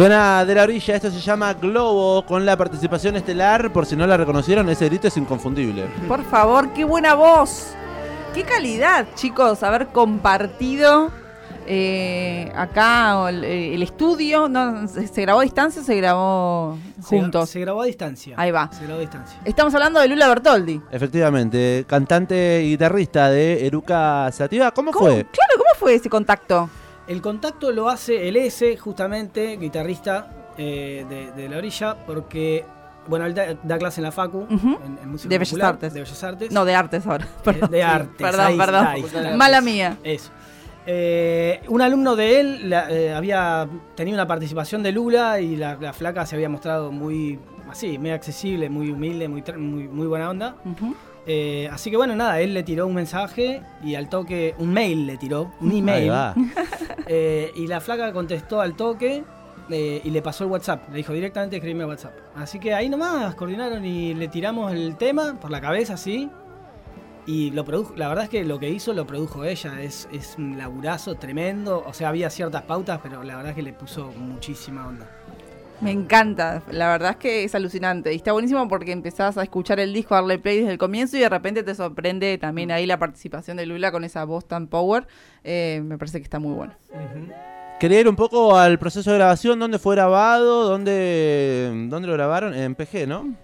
Suena 0.00 0.46
de 0.46 0.54
la 0.54 0.62
orilla, 0.62 0.96
esto 0.96 1.10
se 1.10 1.20
llama 1.20 1.52
Globo, 1.52 2.24
con 2.24 2.46
la 2.46 2.56
participación 2.56 3.16
estelar, 3.16 3.70
por 3.70 3.84
si 3.84 3.96
no 3.96 4.06
la 4.06 4.16
reconocieron, 4.16 4.66
ese 4.70 4.86
grito 4.86 5.08
es 5.08 5.16
inconfundible. 5.18 5.88
Por 6.08 6.24
favor, 6.24 6.72
qué 6.72 6.84
buena 6.84 7.12
voz. 7.12 7.74
Qué 8.32 8.42
calidad, 8.44 9.08
chicos, 9.14 9.62
haber 9.62 9.88
compartido 9.88 11.10
eh, 11.66 12.50
acá 12.56 13.30
eh, 13.30 13.74
el, 13.74 13.82
estudio. 13.82 14.48
No, 14.48 14.88
se, 14.88 15.20
grabó 15.20 15.40
a 15.40 15.42
distancia 15.42 15.82
o 15.82 15.84
se 15.84 15.94
grabó 15.96 16.78
juntos? 17.02 17.50
Se, 17.50 17.60
grabó 17.60 17.82
a 17.82 17.84
distancia. 17.84 18.34
Ahí 18.38 18.50
va. 18.50 18.72
Se 18.72 18.84
grabó 18.84 19.00
a 19.00 19.02
distancia. 19.02 19.38
Estamos 19.44 19.74
hablando 19.74 20.00
de 20.00 20.08
Lula 20.08 20.28
Bertoldi. 20.28 20.80
Efectivamente, 20.90 21.84
cantante 21.86 22.62
y 22.62 22.70
guitarrista 22.70 23.28
de 23.28 23.66
Eruca 23.66 24.32
Sativa. 24.32 24.70
¿Cómo, 24.70 24.94
fue? 24.94 25.26
Claro, 25.26 25.58
¿cómo 25.58 25.78
fue 25.78 25.96
ese 25.96 26.08
contacto? 26.08 26.70
El 27.10 27.20
contacto 27.20 27.72
lo 27.72 27.88
hace 27.88 28.28
el 28.28 28.36
S, 28.36 28.76
justamente, 28.76 29.56
guitarrista 29.56 30.30
eh, 30.56 31.04
de, 31.08 31.32
de 31.32 31.48
la 31.48 31.56
orilla, 31.58 31.96
porque, 32.06 32.64
bueno, 33.08 33.26
él 33.26 33.34
da, 33.34 33.54
da 33.62 33.78
clase 33.78 34.00
en 34.00 34.04
la 34.04 34.12
Facu, 34.12 34.46
en, 34.48 34.98
en 35.02 35.10
música 35.10 35.28
De 35.28 35.38
Bellas 35.38 35.50
popular, 35.50 35.68
Artes. 35.74 35.92
De 35.92 36.00
Bellas 36.00 36.24
Artes. 36.24 36.52
No, 36.52 36.64
de 36.64 36.74
artes 36.74 37.06
ahora. 37.06 37.26
Perdón. 37.44 37.70
de 37.70 37.82
artes, 37.82 38.16
Perdón, 38.16 38.46
ahí 38.46 38.56
perdón. 38.56 38.86
ahí. 38.86 39.04
Mala 39.36 39.60
mía. 39.60 39.96
Eso. 40.04 40.30
Eh, 40.86 41.60
un 41.68 41.82
alumno 41.82 42.14
de 42.16 42.40
él 42.40 42.70
la- 42.70 42.90
eh, 42.90 43.12
había 43.12 43.68
tenido 43.96 44.14
una 44.16 44.26
participación 44.26 44.82
de 44.82 44.92
Lula 44.92 45.40
y 45.40 45.56
la, 45.56 45.76
la 45.80 45.92
flaca 45.92 46.24
se 46.26 46.36
había 46.36 46.48
mostrado 46.48 46.90
muy 46.90 47.38
así, 47.70 47.98
muy 47.98 48.10
accesible, 48.10 48.70
muy 48.70 48.90
humilde, 48.90 49.28
muy, 49.28 49.42
muy, 49.56 49.88
muy 49.88 50.06
buena 50.06 50.30
onda. 50.30 50.56
Ujú. 50.64 50.94
Eh, 51.32 51.68
así 51.70 51.92
que 51.92 51.96
bueno, 51.96 52.16
nada, 52.16 52.40
él 52.40 52.52
le 52.54 52.64
tiró 52.64 52.88
un 52.88 52.94
mensaje 52.94 53.62
y 53.84 53.94
al 53.94 54.08
toque, 54.08 54.56
un 54.58 54.72
mail 54.72 55.06
le 55.06 55.16
tiró, 55.16 55.52
un 55.60 55.70
email. 55.70 56.12
Eh, 57.12 57.50
y 57.56 57.66
la 57.66 57.80
flaca 57.80 58.12
contestó 58.12 58.60
al 58.60 58.76
toque 58.76 59.24
eh, 59.68 60.00
y 60.04 60.10
le 60.10 60.22
pasó 60.22 60.44
el 60.44 60.50
WhatsApp. 60.50 60.88
Le 60.90 60.98
dijo 60.98 61.12
directamente 61.12 61.56
escribirme 61.56 61.84
WhatsApp. 61.84 62.12
Así 62.36 62.60
que 62.60 62.72
ahí 62.72 62.88
nomás 62.88 63.34
coordinaron 63.34 63.84
y 63.84 64.14
le 64.14 64.28
tiramos 64.28 64.72
el 64.72 64.96
tema 64.96 65.38
por 65.40 65.50
la 65.50 65.60
cabeza 65.60 65.94
así. 65.94 66.30
Y 67.26 67.50
lo 67.50 67.64
produjo, 67.64 67.94
la 67.96 68.06
verdad 68.08 68.24
es 68.24 68.30
que 68.30 68.44
lo 68.44 68.60
que 68.60 68.70
hizo 68.70 68.92
lo 68.92 69.08
produjo 69.08 69.44
ella. 69.44 69.82
Es, 69.82 70.08
es 70.12 70.36
un 70.38 70.56
laburazo 70.56 71.16
tremendo. 71.16 71.82
O 71.84 71.92
sea, 71.92 72.10
había 72.10 72.30
ciertas 72.30 72.62
pautas, 72.62 73.00
pero 73.02 73.24
la 73.24 73.34
verdad 73.34 73.50
es 73.50 73.56
que 73.56 73.62
le 73.62 73.72
puso 73.72 74.12
muchísima 74.16 74.86
onda. 74.86 75.08
Me 75.80 75.92
encanta, 75.92 76.62
la 76.70 76.88
verdad 76.90 77.12
es 77.12 77.16
que 77.16 77.44
es 77.44 77.54
alucinante. 77.54 78.12
Y 78.12 78.16
está 78.16 78.32
buenísimo 78.32 78.68
porque 78.68 78.92
empezás 78.92 79.38
a 79.38 79.42
escuchar 79.42 79.80
el 79.80 79.94
disco, 79.94 80.14
a 80.14 80.18
darle 80.18 80.38
play 80.38 80.58
desde 80.58 80.72
el 80.72 80.78
comienzo 80.78 81.16
y 81.16 81.20
de 81.20 81.28
repente 81.30 81.62
te 81.62 81.74
sorprende 81.74 82.36
también 82.36 82.70
ahí 82.70 82.84
la 82.84 82.98
participación 82.98 83.56
de 83.56 83.64
Lula 83.64 83.90
con 83.90 84.04
esa 84.04 84.24
voz 84.24 84.46
tan 84.46 84.66
power. 84.66 85.06
Eh, 85.42 85.80
me 85.82 85.96
parece 85.96 86.18
que 86.18 86.24
está 86.24 86.38
muy 86.38 86.52
bueno. 86.52 86.74
Quería 87.80 88.00
ir 88.00 88.08
un 88.08 88.16
poco 88.16 88.58
al 88.58 88.78
proceso 88.78 89.10
de 89.10 89.16
grabación, 89.16 89.58
dónde 89.58 89.78
fue 89.78 89.94
grabado, 89.94 90.68
dónde, 90.68 91.86
dónde 91.88 92.08
lo 92.08 92.12
grabaron, 92.12 92.52
en 92.52 92.74
PG, 92.74 93.06
¿no? 93.08 93.34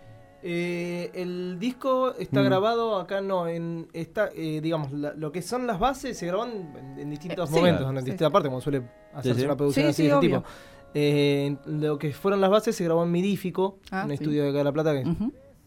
Eh, 0.43 1.11
el 1.15 1.57
disco 1.59 2.15
está 2.19 2.41
Mm. 2.43 2.45
grabado 2.45 3.01
acá 3.01 3.23
no, 3.23 3.49
en 3.49 3.89
está, 3.95 4.29
eh, 4.37 4.61
digamos, 4.63 4.93
la- 4.93 5.15
lo 5.15 5.33
que 5.33 5.41
son 5.43 5.67
las 5.67 5.79
bases 5.81 6.19
se 6.19 6.27
graban 6.27 6.51
en, 6.77 6.99
en 7.01 7.11
distintos 7.11 7.49
Eh, 7.49 7.53
sí. 7.53 7.59
momentos, 7.59 7.81
Claro. 7.81 7.99
en 7.99 8.05
Sí. 8.05 8.11
distintas 8.11 8.31
partes, 8.31 8.49
como 8.51 8.61
suele 8.61 8.83
hacerse 9.15 9.41
sí. 9.41 9.47
una 9.47 9.57
producción 9.57 9.85
Sí, 9.87 9.89
así 9.91 9.97
sí, 9.97 10.03
de 10.03 10.09
ese 10.09 10.17
obvio. 10.19 10.39
tipo. 10.43 10.49
Eh, 10.99 11.57
lo 11.67 11.99
que 11.99 12.13
fueron 12.15 12.41
las 12.41 12.49
bases 12.49 12.75
se 12.75 12.83
grabó 12.85 13.05
en 13.05 13.11
Midífico, 13.11 13.79
Ah, 13.91 14.03
un 14.05 14.09
sí. 14.09 14.15
estudio 14.15 14.45
de 14.45 14.49
acá 14.49 14.59
de 14.59 14.65
La 14.65 14.73
Plata, 14.73 14.95
que 14.95 15.05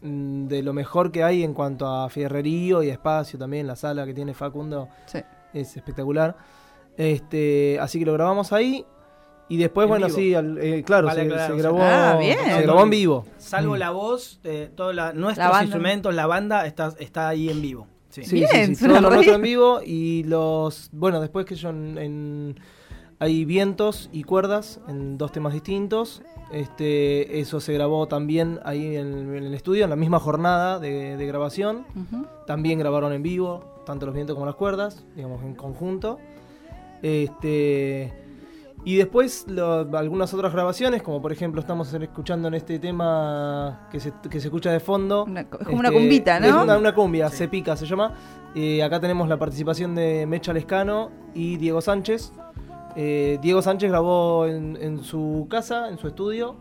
mm, 0.02 0.48
de 0.48 0.62
lo 0.64 0.72
mejor 0.72 1.12
que 1.12 1.22
hay 1.22 1.44
en 1.44 1.54
cuanto 1.54 1.86
a 1.86 2.08
fierrerío 2.08 2.82
y 2.82 2.88
espacio 2.88 3.38
también, 3.38 3.66
la 3.68 3.76
sala 3.76 4.04
que 4.06 4.12
tiene 4.14 4.34
Facundo 4.34 4.88
Sí. 5.06 5.20
es 5.54 5.76
espectacular. 5.76 6.36
Este, 6.96 7.78
así 7.80 7.98
que 7.98 8.06
lo 8.06 8.12
grabamos 8.14 8.52
ahí. 8.52 8.84
Y 9.48 9.56
después, 9.56 9.84
En 9.84 9.88
bueno, 9.88 10.06
vivo. 10.06 10.18
sí, 10.18 10.34
al- 10.34 10.58
eh, 10.58 10.82
claro, 10.84 11.06
Vale, 11.08 11.22
se, 11.22 11.28
claro, 11.28 11.54
se 11.54 11.60
grabó, 11.62 11.78
Ah, 11.82 12.16
bien. 12.20 12.38
se 12.38 12.62
grabó 12.62 12.82
en 12.84 12.90
vivo. 12.90 13.26
Salvo 13.38 13.74
Mm. 13.74 13.78
la 13.78 13.90
voz, 13.90 14.40
eh, 14.44 14.70
todos 14.74 14.94
nuestros 15.14 15.62
instrumentos, 15.62 16.14
la 16.14 16.26
banda 16.26 16.66
está, 16.66 16.92
está 16.98 17.28
ahí 17.28 17.48
en 17.50 17.60
vivo. 17.62 17.86
Sí. 18.10 18.24
Sí, 18.24 18.34
Bien, 18.36 18.74
sí, 18.74 18.74
sí, 18.76 18.88
todo 18.88 19.00
lo 19.00 19.22
en 19.22 19.42
vivo 19.42 19.80
y 19.84 20.24
los, 20.24 20.88
bueno, 20.92 21.20
después 21.20 21.46
que 21.46 21.54
yo 21.54 21.70
en, 21.70 21.98
en- 21.98 22.60
hay 23.20 23.44
vientos 23.44 24.08
y 24.12 24.24
cuerdas 24.24 24.80
en 24.88 25.16
dos 25.18 25.30
temas 25.30 25.52
distintos. 25.52 26.22
Este, 26.52 27.38
eso 27.38 27.60
se 27.60 27.72
grabó 27.74 28.08
también 28.08 28.58
ahí 28.64 28.96
en, 28.96 29.36
en 29.36 29.44
el 29.44 29.54
estudio, 29.54 29.84
en 29.84 29.90
la 29.90 29.94
misma 29.96 30.18
jornada 30.18 30.80
de, 30.80 31.16
de 31.16 31.26
grabación. 31.26 31.84
También 32.46 32.78
grabaron 32.80 33.12
en 33.12 33.22
vivo, 33.22 33.82
tanto 33.86 34.06
los 34.06 34.14
vientos 34.16 34.34
como 34.34 34.46
las 34.46 34.56
cuerdas, 34.56 35.04
digamos, 35.14 35.42
en 35.44 35.54
conjunto. 35.54 36.18
Este, 37.02 38.12
y 38.84 38.96
después 38.96 39.44
lo- 39.48 39.96
algunas 39.96 40.32
otras 40.34 40.52
grabaciones, 40.52 41.02
como 41.02 41.20
por 41.20 41.32
ejemplo 41.32 41.60
estamos 41.60 41.92
escuchando 41.92 42.48
en 42.48 42.54
este 42.54 42.78
tema 42.78 43.88
que 43.90 44.00
se, 44.00 44.12
que 44.30 44.40
se 44.40 44.48
escucha 44.48 44.72
de 44.72 44.80
fondo. 44.80 45.24
Una 45.24 45.40
es 45.42 45.46
como 45.46 45.78
una 45.78 45.88
Este, 45.88 46.00
cumbita, 46.00 46.40
¿no? 46.40 46.46
Es 46.46 46.52
una, 46.54 46.78
una 46.78 46.94
cumbia, 46.94 47.28
se 47.28 47.48
pica, 47.48 47.76
se 47.76 47.86
llama. 47.86 48.14
Eh, 48.54 48.82
acá 48.82 48.98
tenemos 49.00 49.28
la 49.28 49.38
participación 49.38 49.94
de 49.94 50.26
Mecha 50.26 50.52
Lescano 50.52 51.10
y 51.34 51.56
Diego 51.58 51.80
Sánchez. 51.80 52.32
Eh, 52.96 53.38
Diego 53.40 53.62
Sánchez 53.62 53.90
grabó 53.90 54.46
en, 54.46 54.76
en 54.80 55.02
su 55.04 55.46
casa, 55.50 55.88
en 55.88 55.98
su 55.98 56.08
estudio, 56.08 56.56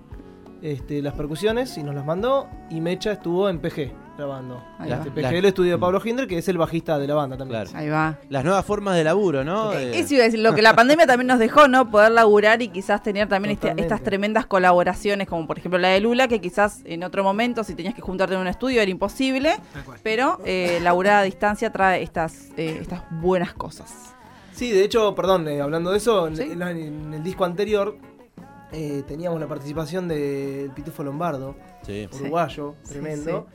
este, 0.61 1.01
las 1.01 1.13
percusiones 1.13 1.77
y 1.77 1.83
nos 1.83 1.95
las 1.95 2.05
mandó. 2.05 2.47
Y 2.69 2.81
Mecha 2.81 3.11
estuvo 3.13 3.49
en 3.49 3.59
PG 3.59 3.91
grabando. 4.17 4.61
Este. 4.85 5.11
PG, 5.11 5.21
La- 5.21 5.29
el 5.29 5.45
estudio 5.45 5.71
de 5.71 5.77
Pablo 5.77 6.01
Hinder, 6.03 6.27
que 6.27 6.37
es 6.37 6.47
el 6.49 6.57
bajista 6.57 6.99
de 6.99 7.07
la 7.07 7.15
banda 7.15 7.37
también. 7.37 7.61
Claro. 7.63 7.77
Ahí 7.79 7.87
va. 7.87 8.17
Las 8.27 8.43
nuevas 8.43 8.65
formas 8.65 8.95
de 8.97 9.05
laburo, 9.05 9.45
¿no? 9.45 9.71
Eh, 9.71 9.97
Eso 9.97 10.15
iba 10.15 10.23
a 10.23 10.25
decir, 10.25 10.41
lo 10.41 10.53
que 10.53 10.61
la 10.61 10.75
pandemia 10.75 11.07
también 11.07 11.27
nos 11.27 11.39
dejó, 11.39 11.69
¿no? 11.69 11.89
Poder 11.89 12.11
laburar 12.11 12.61
y 12.61 12.67
quizás 12.67 13.01
tener 13.01 13.29
también 13.29 13.53
este- 13.53 13.73
estas 13.81 14.03
tremendas 14.03 14.45
colaboraciones, 14.45 15.25
como 15.29 15.47
por 15.47 15.57
ejemplo 15.57 15.79
la 15.79 15.87
de 15.87 16.01
Lula, 16.01 16.27
que 16.27 16.41
quizás 16.41 16.81
en 16.83 17.05
otro 17.05 17.23
momento, 17.23 17.63
si 17.63 17.73
tenías 17.75 17.93
que 17.95 18.01
juntarte 18.01 18.35
en 18.35 18.41
un 18.41 18.47
estudio, 18.47 18.81
era 18.81 18.91
imposible, 18.91 19.55
pero 20.03 20.39
eh, 20.43 20.79
laburar 20.83 21.15
a 21.15 21.23
distancia 21.23 21.71
trae 21.71 22.03
estas, 22.03 22.49
eh, 22.57 22.77
estas 22.81 23.03
buenas 23.21 23.53
cosas. 23.53 24.15
Sí, 24.59 24.71
de 24.73 24.83
hecho, 24.83 25.15
perdón, 25.15 25.47
eh, 25.47 25.61
hablando 25.61 25.91
de 25.91 25.97
eso, 25.99 26.27
en, 26.27 26.35
Sí. 26.35 26.43
en 26.51 26.59
la- 26.59 26.71
en 26.71 27.13
el 27.13 27.23
disco 27.23 27.45
anterior 27.45 27.95
eh, 28.73 29.03
teníamos 29.07 29.39
la 29.39 29.47
participación 29.47 30.07
del 30.09 30.69
Pitufo 30.75 31.01
Lombardo, 31.01 31.55
sí. 31.83 32.09
uruguayo, 32.11 32.75
Sí, 32.83 32.91
tremendo. 32.91 33.47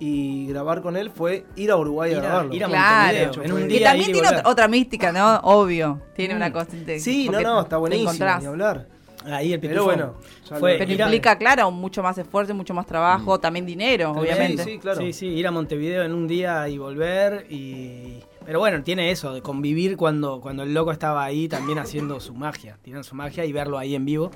Y 0.00 0.46
grabar 0.48 0.80
con 0.80 0.96
él 0.96 1.10
fue 1.10 1.44
ir 1.56 1.70
a 1.70 1.76
Uruguay 1.76 2.10
Ir 2.12 2.16
a 2.16 2.20
a- 2.20 2.22
grabarlo. 2.22 2.54
ir 2.54 2.64
a 2.64 2.68
Claro, 2.68 3.18
Montevideo, 3.18 3.44
en 3.44 3.52
un 3.52 3.58
Que 3.58 3.68
que 3.68 3.78
día 3.78 3.88
también 3.90 4.12
tiene 4.12 4.28
otra, 4.28 4.42
otra 4.46 4.66
mística, 4.68 5.12
¿no? 5.12 5.36
Obvio, 5.44 6.00
tiene 6.16 6.32
Mm. 6.34 6.36
una 6.38 6.52
cosa. 6.52 6.76
de- 6.76 6.98
Sí, 6.98 7.28
no, 7.28 7.40
no, 7.42 7.60
está 7.60 7.76
buenísimo, 7.76 8.10
encontrás. 8.10 8.40
ni 8.40 8.46
hablar. 8.48 8.88
Ahí 9.26 9.52
el 9.52 9.60
Pero 9.60 9.72
pitufo 9.74 9.84
bueno, 9.84 10.14
fue 10.58 10.76
Pero 10.78 10.90
a- 10.90 11.06
implica, 11.06 11.36
claro, 11.38 11.70
mucho 11.70 12.02
más 12.02 12.16
esfuerzo, 12.18 12.54
mucho 12.54 12.72
más 12.72 12.86
trabajo, 12.86 13.38
también 13.38 13.66
dinero, 13.66 14.12
Sí, 14.14 14.20
obviamente. 14.20 14.64
Sí, 14.64 14.78
claro. 14.78 15.00
Sí, 15.00 15.12
sí, 15.12 15.26
ir 15.26 15.46
a 15.46 15.50
Montevideo 15.50 16.02
en 16.04 16.14
un 16.14 16.26
día 16.26 16.68
y 16.68 16.78
volver 16.78 17.46
y... 17.50 18.22
Pero 18.48 18.60
bueno, 18.60 18.82
tiene 18.82 19.10
eso, 19.10 19.34
de 19.34 19.42
convivir 19.42 19.98
cuando, 19.98 20.40
cuando 20.40 20.62
el 20.62 20.72
loco 20.72 20.90
estaba 20.90 21.22
ahí 21.22 21.48
también 21.48 21.78
haciendo 21.78 22.18
su 22.18 22.32
magia, 22.32 22.78
tirando 22.80 23.04
su 23.04 23.14
magia 23.14 23.44
y 23.44 23.52
verlo 23.52 23.76
ahí 23.76 23.94
en 23.94 24.06
vivo, 24.06 24.30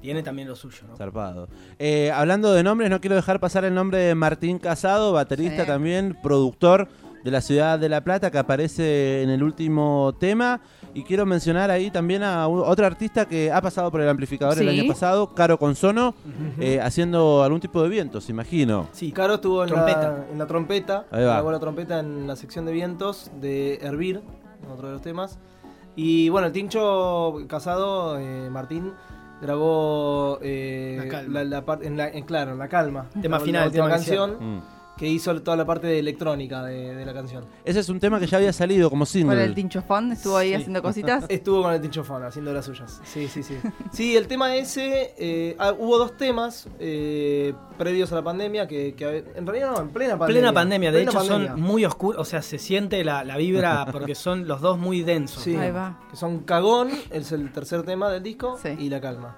tiene 0.00 0.22
también 0.22 0.46
lo 0.46 0.54
suyo, 0.54 0.84
¿no? 0.88 0.96
Zarpado. 0.96 1.48
Eh, 1.80 2.12
hablando 2.14 2.52
de 2.54 2.62
nombres, 2.62 2.90
no 2.90 3.00
quiero 3.00 3.16
dejar 3.16 3.40
pasar 3.40 3.64
el 3.64 3.74
nombre 3.74 3.98
de 3.98 4.14
Martín 4.14 4.60
Casado, 4.60 5.12
baterista 5.12 5.62
Sí. 5.62 5.66
también, 5.66 6.16
productor 6.22 6.86
de 7.24 7.30
la 7.32 7.40
ciudad 7.40 7.76
de 7.76 7.88
La 7.88 8.04
Plata, 8.04 8.30
que 8.30 8.38
aparece 8.38 9.24
en 9.24 9.30
el 9.30 9.42
último 9.42 10.14
tema. 10.20 10.60
Y 10.96 11.02
quiero 11.04 11.26
mencionar 11.26 11.70
ahí 11.70 11.90
también 11.90 12.22
a 12.22 12.48
u- 12.48 12.62
otro 12.62 12.86
artista 12.86 13.26
que 13.26 13.52
ha 13.52 13.60
pasado 13.60 13.90
por 13.90 14.00
el 14.00 14.08
amplificador 14.08 14.58
el 14.58 14.70
Sí. 14.70 14.80
año 14.80 14.88
pasado, 14.88 15.34
Caro 15.34 15.58
Consono, 15.58 16.14
eh, 16.58 16.80
haciendo 16.80 17.42
algún 17.42 17.60
tipo 17.60 17.82
de 17.82 17.88
vientos, 17.90 18.30
imagino. 18.30 18.88
Sí, 18.92 19.12
Caro 19.12 19.34
estuvo 19.34 19.62
en 19.62 19.68
Trompeta. 19.68 20.00
la, 20.10 20.26
en 20.32 20.38
la 20.38 20.46
trompeta, 20.46 21.04
Ahí 21.10 21.22
va. 21.24 21.32
grabó 21.34 21.52
la 21.52 21.58
trompeta 21.60 22.00
en 22.00 22.26
la 22.26 22.34
sección 22.34 22.64
de 22.64 22.72
vientos 22.72 23.30
de 23.40 23.74
Hervir, 23.82 24.22
en 24.64 24.70
otro 24.70 24.86
de 24.86 24.94
los 24.94 25.02
temas. 25.02 25.38
Y 25.96 26.30
bueno, 26.30 26.46
el 26.46 26.52
Tincho 26.54 27.34
Casado, 27.46 28.18
eh, 28.18 28.48
Martín, 28.50 28.92
grabó 29.42 30.38
eh, 30.42 30.96
La 31.04 31.08
calma. 31.08 31.32
la, 31.34 31.44
la 31.44 31.64
par- 31.64 31.84
en 31.84 31.96
la, 31.96 32.08
en- 32.08 32.24
claro, 32.24 32.52
en 32.52 32.58
la 32.58 32.68
calma. 32.68 33.06
Tema 33.20 33.36
Grabó 33.36 33.44
final, 33.44 33.60
la 33.62 33.66
última 33.66 33.84
tema 33.84 33.96
canción 33.96 34.30
Mm. 34.40 34.60
Que 34.96 35.06
hizo 35.08 35.40
toda 35.42 35.56
la 35.56 35.64
parte 35.66 35.86
de 35.86 35.98
electrónica 35.98 36.62
de, 36.64 36.94
de 36.94 37.04
la 37.04 37.12
canción. 37.12 37.44
Ese 37.64 37.80
es 37.80 37.88
un 37.88 38.00
tema 38.00 38.18
que 38.18 38.26
ya 38.26 38.38
había 38.38 38.52
salido 38.52 38.88
como 38.90 39.00
Con 39.00 39.06
single. 39.06 39.44
el 39.44 39.54
Tincho 39.54 39.82
Fon 39.82 40.12
estuvo 40.12 40.36
ahí 40.36 40.48
Sí. 40.50 40.54
haciendo 40.54 40.82
cositas. 40.82 41.24
Estuvo 41.28 41.62
con 41.62 41.72
el 41.74 41.80
Tincho 41.80 42.02
Fan 42.04 42.22
haciendo 42.24 42.52
las 42.52 42.64
suyas. 42.64 43.00
Sí, 43.04 43.28
sí, 43.28 43.42
sí. 43.42 43.56
Sí, 43.92 44.16
el 44.16 44.26
tema 44.26 44.54
ese, 44.56 45.14
eh, 45.18 45.54
ah, 45.58 45.74
hubo 45.78 45.98
dos 45.98 46.16
temas 46.16 46.68
eh, 46.78 47.52
previos 47.78 48.10
a 48.12 48.16
la 48.16 48.22
pandemia 48.22 48.66
que, 48.66 48.94
que 48.94 49.24
en 49.34 49.46
realidad 49.46 49.72
no, 49.72 49.80
en 49.82 49.88
plena 49.90 50.18
pandemia. 50.18 50.40
Plena 50.40 50.52
pandemia, 50.52 50.92
de 50.92 50.98
Plena 50.98 51.10
hecho 51.10 51.18
pandemia. 51.18 51.50
son 51.52 51.60
muy 51.60 51.84
oscuros, 51.84 52.20
o 52.20 52.24
sea, 52.24 52.42
se 52.42 52.58
siente 52.58 53.04
la, 53.04 53.24
la 53.24 53.36
vibra 53.36 53.86
porque 53.92 54.14
son 54.14 54.48
los 54.48 54.60
dos 54.60 54.78
muy 54.78 55.02
densos. 55.02 55.42
Sí, 55.42 55.54
Ahí 55.56 55.70
va. 55.72 56.00
que 56.10 56.16
son 56.16 56.40
Cagón, 56.40 56.88
es 57.10 57.32
el 57.32 57.52
tercer 57.52 57.82
tema 57.82 58.10
del 58.10 58.22
disco, 58.22 58.58
Sí. 58.62 58.70
y 58.78 58.88
La 58.88 59.00
Calma. 59.00 59.36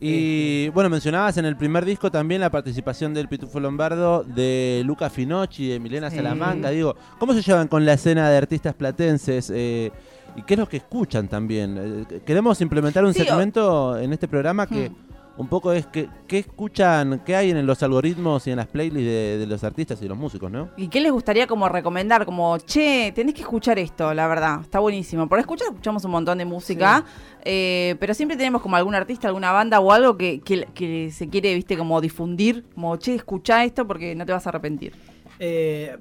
Y 0.00 0.68
bueno, 0.70 0.88
mencionabas 0.88 1.36
en 1.36 1.44
el 1.44 1.56
primer 1.56 1.84
disco 1.84 2.10
también 2.10 2.40
la 2.40 2.50
participación 2.50 3.12
del 3.12 3.28
Pitufo 3.28 3.60
Lombardo, 3.60 4.24
de 4.24 4.82
Luca 4.86 5.10
Finocchi, 5.10 5.68
de 5.68 5.78
Milena 5.78 6.08
Sí. 6.10 6.16
Salamanca. 6.16 6.70
Digo, 6.70 6.96
¿cómo 7.18 7.34
se 7.34 7.42
llevan 7.42 7.68
con 7.68 7.84
la 7.84 7.92
escena 7.92 8.30
de 8.30 8.38
artistas 8.38 8.74
platenses? 8.74 9.52
Eh, 9.54 9.92
¿Y 10.36 10.42
qué 10.42 10.54
es 10.54 10.60
lo 10.60 10.68
que 10.68 10.78
escuchan 10.78 11.28
también? 11.28 12.06
Eh, 12.10 12.20
queremos 12.24 12.60
implementar 12.60 13.04
un 13.04 13.12
Sí, 13.12 13.20
o- 13.22 13.24
segmento 13.26 13.98
en 13.98 14.12
este 14.12 14.26
programa 14.28 14.66
que 14.66 14.88
Hmm. 14.90 14.94
Un 15.40 15.48
poco 15.48 15.72
es 15.72 15.86
que, 15.86 16.08
qué 16.28 16.38
escuchan, 16.38 17.22
qué 17.24 17.34
hay 17.34 17.50
en 17.50 17.66
los 17.66 17.82
algoritmos 17.82 18.46
y 18.46 18.50
en 18.50 18.56
las 18.58 18.66
playlists 18.66 19.04
de, 19.04 19.38
de 19.38 19.46
los 19.46 19.64
artistas 19.64 20.00
y 20.02 20.06
los 20.08 20.16
músicos, 20.18 20.50
¿no? 20.50 20.68
¿Y 20.76 20.88
qué 20.88 21.00
les 21.00 21.10
gustaría 21.12 21.46
como 21.46 21.68
recomendar? 21.68 22.24
Como, 22.26 22.58
che, 22.58 23.12
tenés 23.14 23.34
que 23.34 23.40
escuchar 23.40 23.78
esto, 23.78 24.12
la 24.14 24.26
verdad, 24.28 24.60
está 24.60 24.78
buenísimo. 24.80 25.28
Por 25.28 25.38
escuchar 25.38 25.68
escuchamos 25.68 26.04
un 26.04 26.10
montón 26.10 26.38
de 26.38 26.44
música, 26.44 27.04
eh, 27.44 27.96
pero 27.98 28.12
siempre 28.14 28.36
tenemos 28.36 28.60
como 28.62 28.76
algún 28.76 28.94
artista, 28.94 29.28
alguna 29.28 29.50
banda 29.52 29.80
o 29.80 29.90
algo 29.92 30.16
que, 30.16 30.40
que, 30.40 30.66
que 30.74 31.10
se 31.10 31.28
quiere, 31.28 31.54
viste, 31.54 31.76
como 31.76 32.00
difundir, 32.00 32.64
como, 32.74 32.96
che, 32.98 33.14
escucha 33.14 33.64
esto 33.64 33.86
porque 33.86 34.14
no 34.14 34.26
te 34.26 34.32
vas 34.32 34.46
a 34.46 34.50
arrepentir. 34.50 34.92
Eh, 35.38 35.96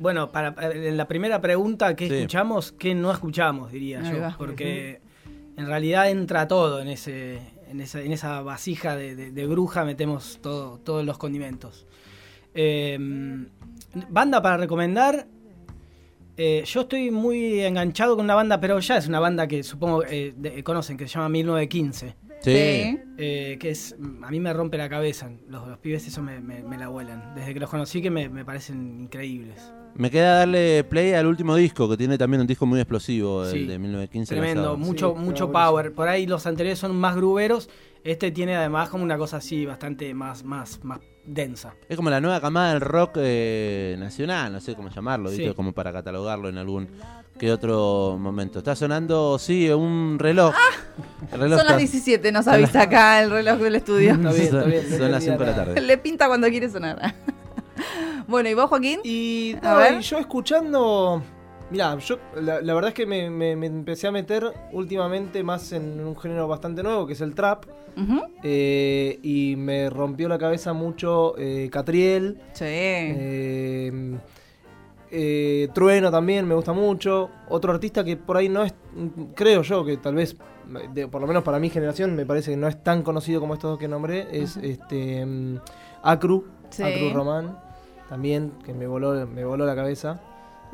bueno, 0.00 0.32
para, 0.32 0.52
en 0.72 0.96
la 0.96 1.06
primera 1.06 1.40
pregunta, 1.40 1.94
¿qué 1.94 2.08
Sí. 2.08 2.14
escuchamos? 2.16 2.72
¿Qué 2.72 2.94
no 2.96 3.12
escuchamos? 3.12 3.70
Diría 3.70 4.00
Ahí 4.00 4.12
yo. 4.16 4.20
va. 4.20 4.34
Porque 4.36 5.00
en 5.56 5.66
realidad 5.66 6.10
entra 6.10 6.48
todo 6.48 6.80
en 6.80 6.88
ese 6.88 7.38
en 7.74 7.80
esa, 7.80 8.00
en 8.00 8.12
esa 8.12 8.40
vasija 8.42 8.94
de, 8.96 9.16
de- 9.32 9.46
bruja, 9.46 9.84
metemos 9.84 10.38
todo, 10.40 10.78
todos 10.78 11.04
los 11.04 11.18
condimentos. 11.18 11.86
Eh, 12.54 12.96
banda 14.08 14.40
para 14.40 14.56
recomendar. 14.58 15.26
eh, 16.36 16.62
yo 16.66 16.82
estoy 16.82 17.10
muy 17.10 17.60
enganchado 17.60 18.14
con 18.16 18.24
una 18.26 18.34
banda, 18.36 18.60
pero 18.60 18.78
ya 18.78 18.96
es 18.96 19.08
una 19.08 19.18
banda 19.20 19.46
que 19.48 19.62
supongo 19.64 20.04
eh, 20.08 20.62
conocen, 20.64 20.96
que 20.96 21.08
se 21.08 21.14
llama 21.14 21.28
1915. 21.30 22.14
Eh, 22.52 23.56
que 23.60 23.70
es 23.70 23.94
a 24.22 24.30
mí 24.30 24.40
me 24.40 24.52
rompe 24.52 24.76
la 24.78 24.88
cabeza. 24.88 25.30
Los, 25.48 25.66
los 25.68 25.78
pibes 25.78 26.06
eso 26.06 26.22
me, 26.22 26.40
me- 26.40 26.62
me 26.62 26.76
la 26.78 26.88
vuelan. 26.88 27.34
Desde 27.34 27.54
que 27.54 27.60
los 27.60 27.70
conocí 27.70 28.02
que 28.02 28.10
me, 28.10 28.28
me 28.28 28.44
parecen 28.44 29.00
increíbles. 29.02 29.72
Me 29.96 30.10
queda 30.10 30.38
darle 30.38 30.82
play 30.82 31.12
al 31.12 31.26
último 31.26 31.54
disco, 31.54 31.88
que 31.88 31.96
tiene 31.96 32.18
también 32.18 32.40
un 32.40 32.46
disco 32.48 32.66
muy 32.66 32.80
explosivo, 32.80 33.44
Sí. 33.46 33.58
el 33.58 33.68
de 33.68 33.78
1915. 33.78 34.34
Tremendo, 34.34 34.62
lanzado. 34.62 34.76
mucho, 34.78 35.14
Sí, 35.16 35.22
mucho 35.24 35.52
power. 35.52 35.92
Por 35.92 36.08
ahí 36.08 36.26
los 36.26 36.46
anteriores 36.46 36.80
son 36.80 36.96
más 36.96 37.14
gruberos. 37.14 37.68
Este 38.02 38.30
tiene 38.32 38.56
además 38.56 38.88
como 38.88 39.04
una 39.04 39.16
cosa 39.16 39.36
así 39.38 39.64
bastante 39.64 40.12
más, 40.12 40.44
más, 40.44 40.82
más 40.84 40.98
densa. 41.24 41.74
Es 41.88 41.96
como 41.96 42.10
la 42.10 42.20
nueva 42.20 42.40
camada 42.40 42.72
del 42.72 42.80
rock 42.82 43.12
eh, 43.16 43.96
nacional, 43.98 44.52
no 44.52 44.60
sé 44.60 44.74
cómo 44.74 44.90
llamarlo, 44.90 45.30
¿viste? 45.30 45.48
Sí. 45.48 45.54
como 45.54 45.72
para 45.72 45.92
catalogarlo 45.92 46.48
en 46.50 46.58
algún 46.58 46.88
que 47.38 47.50
otro 47.50 48.16
momento. 48.18 48.58
Está 48.60 48.76
sonando, 48.76 49.38
sí, 49.38 49.68
un 49.70 50.18
reloj. 50.18 50.54
El 51.32 51.40
reloj 51.40 51.58
Ah, 51.58 51.62
Son 51.62 51.66
las 51.66 51.82
está- 51.82 51.98
17, 51.98 52.32
nos 52.32 52.46
avisa 52.48 52.82
acá 52.82 53.22
el 53.22 53.30
reloj 53.30 53.58
del 53.58 53.74
estudio. 53.76 54.12
Está 54.14 54.30
bien, 54.30 54.42
está 54.44 54.62
bien. 54.64 54.98
Son 54.98 55.10
las 55.10 55.24
5 55.24 55.38
de 55.38 55.46
la 55.46 55.54
tarde. 55.56 55.80
Le 55.80 55.98
pinta 55.98 56.28
cuando 56.28 56.48
quiere 56.48 56.68
sonar. 56.70 57.14
bueno, 58.28 58.48
¿y 58.48 58.54
vos, 58.54 58.68
Joaquín? 58.68 59.00
Y, 59.04 59.56
A 59.62 59.72
no, 59.72 59.76
ver. 59.78 59.94
y 59.94 60.02
yo 60.02 60.18
escuchando. 60.18 61.22
Mirá, 61.70 61.98
yo 61.98 62.18
la, 62.40 62.60
la 62.60 62.74
verdad 62.74 62.88
es 62.90 62.94
que 62.94 63.06
me, 63.06 63.30
me- 63.30 63.56
me 63.56 63.66
empecé 63.66 64.06
a 64.06 64.12
meter 64.12 64.44
últimamente 64.72 65.42
más 65.42 65.72
en 65.72 65.98
un 66.04 66.16
género 66.16 66.46
bastante 66.46 66.82
nuevo, 66.82 67.06
que 67.06 67.14
es 67.14 67.20
el 67.20 67.34
trap. 67.34 67.64
Eh, 68.42 69.18
y 69.22 69.54
me 69.56 69.88
rompió 69.88 70.28
la 70.28 70.36
cabeza 70.38 70.72
mucho 70.72 71.34
eh, 71.38 71.68
Catriel. 71.72 72.38
Sí. 72.52 72.64
eh, 72.66 74.18
eh, 75.14 75.68
Trueno 75.72 76.10
también 76.10 76.46
me 76.46 76.54
gusta 76.54 76.72
mucho. 76.72 77.30
Otro 77.48 77.72
artista 77.72 78.04
que 78.04 78.16
por 78.16 78.36
ahí 78.36 78.48
no 78.48 78.62
es, 78.64 78.74
creo 79.34 79.62
yo 79.62 79.84
que 79.84 79.96
tal 79.96 80.14
vez, 80.16 80.36
de- 80.92 81.08
por 81.08 81.20
lo 81.20 81.26
menos 81.26 81.42
para 81.44 81.58
mi 81.58 81.70
generación, 81.70 82.14
me 82.16 82.26
parece 82.26 82.50
que 82.50 82.56
no 82.56 82.66
es 82.68 82.82
tan 82.82 83.02
conocido 83.02 83.40
como 83.40 83.54
estos 83.54 83.70
dos 83.70 83.78
que 83.78 83.88
nombré, 83.88 84.26
es 84.32 84.56
este 84.58 85.24
mm, 85.24 85.58
Acru, 86.02 86.44
Sí. 86.70 86.82
Acru 86.82 87.10
Román, 87.14 87.58
también, 88.08 88.52
que 88.64 88.74
me 88.74 88.86
voló, 88.86 89.26
me 89.26 89.44
voló 89.44 89.64
la 89.64 89.76
cabeza. 89.76 90.20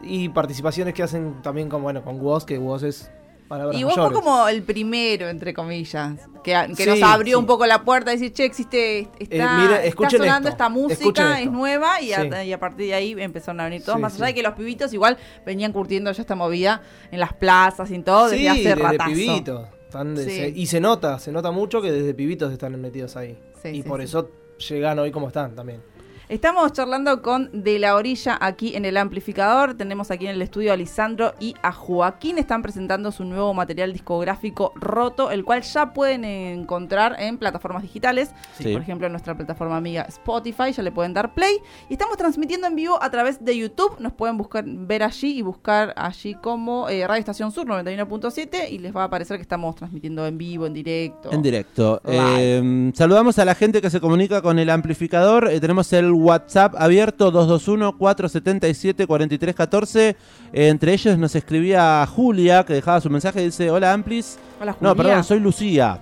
Y 0.03 0.31
participaciones 0.31 0.95
que 0.95 1.03
hacen 1.03 1.43
también 1.43 1.69
con, 1.69 1.83
bueno, 1.83 2.03
con 2.03 2.19
Woz, 2.21 2.47
que 2.47 2.59
Woz 2.59 2.83
es 2.83 3.11
palabras 3.51 3.77
Y 3.79 3.85
vos 3.85 3.93
fue 3.95 4.03
mayores. 4.05 4.19
como 4.25 4.49
el 4.49 4.63
primero, 4.63 5.29
entre 5.29 5.53
comillas, 5.53 6.15
que, 6.45 6.53
que 6.77 6.85
Sí, 6.85 6.89
nos 6.89 7.03
abrió 7.03 7.37
sí. 7.37 7.41
un 7.41 7.47
poco 7.47 7.67
la 7.67 7.83
puerta 7.83 8.13
y 8.13 8.17
decir, 8.17 8.33
che, 8.33 8.45
existe, 8.45 9.01
está, 9.19 9.35
Eh, 9.35 9.63
mire, 9.63 9.87
está 9.89 10.09
sonando 10.11 10.49
esto, 10.49 10.57
esta 10.57 10.69
música, 10.69 11.41
es 11.41 11.51
nueva, 11.51 12.01
y, 12.01 12.13
a, 12.13 12.23
Sí. 12.23 12.49
y 12.49 12.53
a 12.53 12.61
partir 12.61 12.87
de 12.87 12.95
ahí 12.95 13.15
empezaron 13.19 13.61
a 13.61 13.65
venir 13.65 13.85
todos, 13.85 13.99
más 14.01 14.15
allá 14.15 14.27
de 14.27 14.35
que 14.35 14.43
los 14.43 14.55
pibitos 14.55 14.93
igual 14.95 15.19
venían 15.45 15.73
curtiendo 15.73 16.11
ya 16.13 16.23
esta 16.23 16.37
movida 16.37 16.81
en 17.11 17.21
las 17.21 17.33
plazas 17.35 17.91
y 17.91 17.97
en 17.97 18.05
todo, 18.05 18.29
desde 18.31 18.49
hace 18.49 18.61
desde 18.61 18.75
ratazo. 18.77 19.11
pibitos. 19.11 19.69
Están 19.87 20.15
de- 20.15 20.25
Sí. 20.25 20.31
se- 20.31 20.49
y 20.51 20.67
se 20.67 20.81
nota, 20.81 21.19
se 21.19 21.33
nota 21.33 21.51
mucho 21.51 21.83
que 21.83 21.91
desde 21.91 22.15
pibitos 22.15 22.53
están 22.53 22.81
metidos 22.81 23.17
ahí. 23.17 23.37
Y 23.65 23.83
por 23.83 24.01
eso 24.01 24.31
llegan 24.69 24.99
hoy 25.01 25.11
como 25.11 25.27
están 25.29 25.55
también. 25.57 25.83
Estamos 26.31 26.73
charlando 26.73 27.23
con 27.23 27.51
De 27.53 27.81
la 27.81 27.97
Orilla 27.97 28.39
aquí 28.41 28.77
en 28.77 28.85
el 28.85 28.99
amplificador. 28.99 29.75
Tenemos 29.75 30.13
aquí 30.13 30.27
en 30.27 30.37
el 30.37 30.43
estudio 30.43 30.73
a 30.73 30.77
Lisandro 30.77 31.35
y 31.41 31.57
a 31.61 31.73
Joaquín. 31.73 32.39
Están 32.39 32.63
presentando 32.63 33.11
su 33.11 33.25
nuevo 33.25 33.53
material 33.53 33.93
discográfico 33.93 34.71
Roto, 34.77 35.33
el 35.33 35.45
cual 35.45 35.63
ya 35.63 35.93
pueden 35.93 36.25
encontrar 36.25 37.17
en 37.19 37.37
plataformas 37.37 37.83
digitales. 37.83 38.31
Sí. 38.57 38.73
Por 38.73 38.81
ejemplo, 38.81 39.09
en 39.09 39.13
nuestra 39.13 39.37
plataforma 39.37 39.77
amiga 39.77 40.03
Spotify, 40.03 40.71
ya 40.71 40.85
le 40.85 40.93
pueden 40.93 41.15
dar 41.15 41.35
play. 41.35 41.57
Y 41.89 41.95
estamos 41.95 42.17
transmitiendo 42.17 42.69
en 42.69 42.77
vivo 42.77 43.03
a 43.03 43.11
través 43.11 43.45
de 43.45 43.59
YouTube. 43.59 43.99
Nos 43.99 44.13
pueden 44.13 44.39
buscar, 44.39 44.63
ver 44.65 45.03
allí 45.03 45.37
y 45.37 45.43
buscar 45.43 45.93
allí 45.97 46.35
como 46.35 46.89
eh, 46.89 47.09
Radio 47.09 47.19
Estación 47.19 47.51
Sur 47.51 47.67
91.7 47.67 48.71
y 48.71 48.79
les 48.79 48.95
va 48.95 49.03
a 49.03 49.07
aparecer 49.07 49.37
que 49.37 49.43
estamos 49.43 49.75
transmitiendo 49.75 50.25
en 50.29 50.39
vivo, 50.39 50.65
en 50.65 50.75
directo. 50.75 51.33
En 51.33 51.43
directo. 51.43 52.01
Eh, 52.05 52.93
saludamos 52.95 53.37
a 53.41 53.45
la 53.45 53.57
gente 53.57 53.83
que 53.83 53.91
se 53.91 54.01
comunica 54.01 54.41
con 54.43 54.61
el 54.61 54.71
amplificador. 54.71 55.51
Eh, 55.51 55.59
tenemos 55.59 55.93
el 55.93 56.20
WhatsApp 56.25 56.75
abierto 56.79 57.33
221-477-4314. 57.33 60.17
Eh, 60.53 60.69
entre 60.69 60.93
ellos 60.93 61.19
nos 61.19 61.35
escribía 61.35 62.07
Julia, 62.07 62.65
que 62.65 62.75
dejaba 62.75 63.01
su 63.01 63.11
mensaje. 63.11 63.41
Dice: 63.41 63.71
Hola, 63.71 63.93
Amplis. 63.93 64.39
Hola, 64.61 64.73
Julia. 64.73 64.89
No, 64.91 64.97
perdón, 64.97 65.25
soy 65.25 65.41
Lucía. 65.41 65.99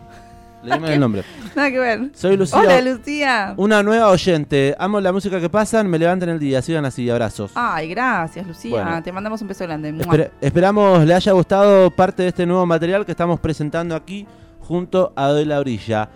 Le 0.63 0.75
dimos 0.75 0.91
el 0.91 1.01
nombre. 1.01 1.23
Nada 1.55 1.71
que 1.71 1.79
ver. 1.79 2.11
Soy 2.15 2.37
Lucía. 2.37 2.59
Hola, 2.59 2.81
Lucía. 2.81 3.55
Una 3.57 3.83
nueva 3.83 4.09
oyente. 4.09 4.75
Amo 4.79 5.01
la 5.01 5.13
música 5.13 5.41
que 5.41 5.49
pasan. 5.49 5.89
Me 5.89 5.99
levantan 5.99 6.29
el 6.31 6.39
día. 6.41 6.61
Sigan 6.63 6.85
así. 6.85 7.09
Abrazos. 7.09 7.53
Ay, 7.55 7.89
gracias, 7.91 8.45
Lucía. 8.47 8.71
Bueno. 8.83 9.03
Te 9.03 9.13
mandamos 9.13 9.41
un 9.41 9.49
beso 9.49 9.65
grande. 9.65 9.93
Mua. 9.93 10.03
Espera- 10.03 10.31
esperamos 10.41 11.05
le 11.05 11.15
haya 11.15 11.33
gustado 11.33 11.91
parte 11.93 12.25
de 12.25 12.29
este 12.31 12.45
nuevo 12.45 12.67
material 12.67 13.07
que 13.07 13.13
estamos 13.13 13.39
presentando 13.39 13.95
aquí 13.95 14.27
junto 14.61 15.13
a 15.15 15.29
Doy 15.29 15.45
la 15.45 15.61
Orilla. 15.61 16.09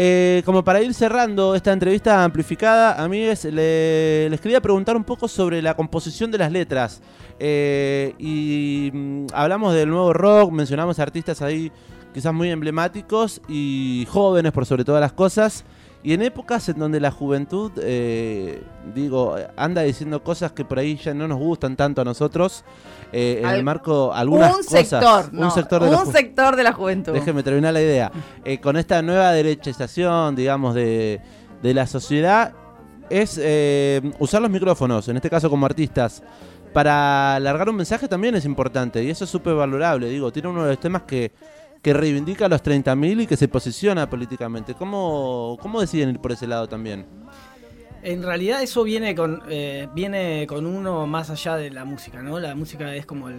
Eh, 0.00 0.42
como 0.44 0.62
para 0.62 0.80
ir 0.80 0.94
cerrando 0.94 1.56
esta 1.56 1.72
entrevista 1.72 2.22
amplificada, 2.22 3.02
amigues, 3.02 3.44
le- 3.46 4.30
les 4.30 4.40
quería 4.40 4.60
preguntar 4.60 4.96
un 4.96 5.02
poco 5.02 5.26
sobre 5.26 5.60
la 5.60 5.74
composición 5.74 6.30
de 6.30 6.38
las 6.38 6.52
letras. 6.52 7.02
Eh, 7.40 8.14
y 8.16 8.90
mm, 8.92 9.26
hablamos 9.34 9.74
del 9.74 9.88
nuevo 9.90 10.12
rock, 10.12 10.52
mencionamos 10.52 11.00
artistas 11.00 11.42
ahí 11.42 11.72
quizás 12.14 12.32
muy 12.32 12.48
emblemáticos 12.48 13.40
y 13.48 14.06
jóvenes 14.08 14.52
por 14.52 14.66
sobre 14.66 14.84
todas 14.84 15.00
las 15.00 15.12
cosas. 15.12 15.64
Y 16.08 16.14
en 16.14 16.22
épocas 16.22 16.66
en 16.70 16.78
donde 16.78 17.00
la 17.00 17.10
juventud, 17.10 17.70
eh, 17.82 18.62
digo, 18.94 19.36
anda 19.58 19.82
diciendo 19.82 20.24
cosas 20.24 20.52
que 20.52 20.64
por 20.64 20.78
ahí 20.78 20.96
ya 20.96 21.12
no 21.12 21.28
nos 21.28 21.36
gustan 21.36 21.76
tanto 21.76 22.00
a 22.00 22.04
nosotros, 22.06 22.64
eh, 23.12 23.42
en 23.44 23.50
el 23.50 23.62
marco 23.62 24.10
algunas 24.14 24.56
un 24.56 24.64
cosas, 24.64 24.88
sector, 24.88 25.34
no, 25.34 25.44
un 25.44 25.50
sector 25.50 25.84
de 25.84 25.94
un 25.94 26.10
sector 26.10 26.56
de 26.56 26.62
la 26.62 26.72
juventud. 26.72 27.12
Déjeme 27.12 27.42
terminar 27.42 27.74
la 27.74 27.82
idea. 27.82 28.10
Eh, 28.42 28.58
con 28.58 28.78
esta 28.78 29.02
nueva 29.02 29.32
derechización, 29.32 30.34
digamos, 30.34 30.74
de, 30.74 31.20
de 31.62 31.74
la 31.74 31.86
sociedad, 31.86 32.54
es 33.10 33.38
eh, 33.38 34.00
usar 34.18 34.40
los 34.40 34.50
micrófonos, 34.50 35.08
en 35.08 35.16
este 35.16 35.28
caso 35.28 35.50
como 35.50 35.66
artistas, 35.66 36.22
para 36.72 37.34
alargar 37.34 37.68
un 37.68 37.76
mensaje 37.76 38.08
también 38.08 38.34
es 38.34 38.46
importante. 38.46 39.04
Y 39.04 39.10
eso 39.10 39.24
es 39.24 39.30
súper 39.30 39.52
valorable. 39.56 40.08
Digo, 40.08 40.32
tiene 40.32 40.48
uno 40.48 40.62
de 40.62 40.70
los 40.70 40.80
temas 40.80 41.02
que, 41.02 41.32
que 41.82 41.92
reivindica 41.94 42.46
a 42.46 42.48
los 42.48 42.62
30.000 42.62 43.22
y 43.22 43.26
que 43.26 43.36
se 43.36 43.48
posiciona 43.48 44.08
políticamente. 44.10 44.74
¿Cómo, 44.74 45.56
¿Cómo 45.60 45.80
deciden 45.80 46.10
ir 46.10 46.18
por 46.20 46.32
ese 46.32 46.46
lado 46.46 46.68
también? 46.68 47.06
En 48.02 48.22
realidad 48.22 48.62
eso 48.62 48.82
viene 48.84 49.14
con, 49.14 49.42
eh, 49.48 49.88
viene 49.94 50.46
con 50.48 50.66
uno 50.66 51.06
más 51.06 51.30
allá 51.30 51.56
de 51.56 51.70
la 51.70 51.84
música, 51.84 52.22
¿no? 52.22 52.38
La 52.38 52.54
música 52.54 52.94
es 52.94 53.06
como 53.06 53.28
el, 53.28 53.36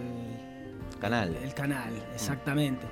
Canal. 1.00 1.34
el 1.42 1.54
canal, 1.54 1.92
exactamente. 2.14 2.86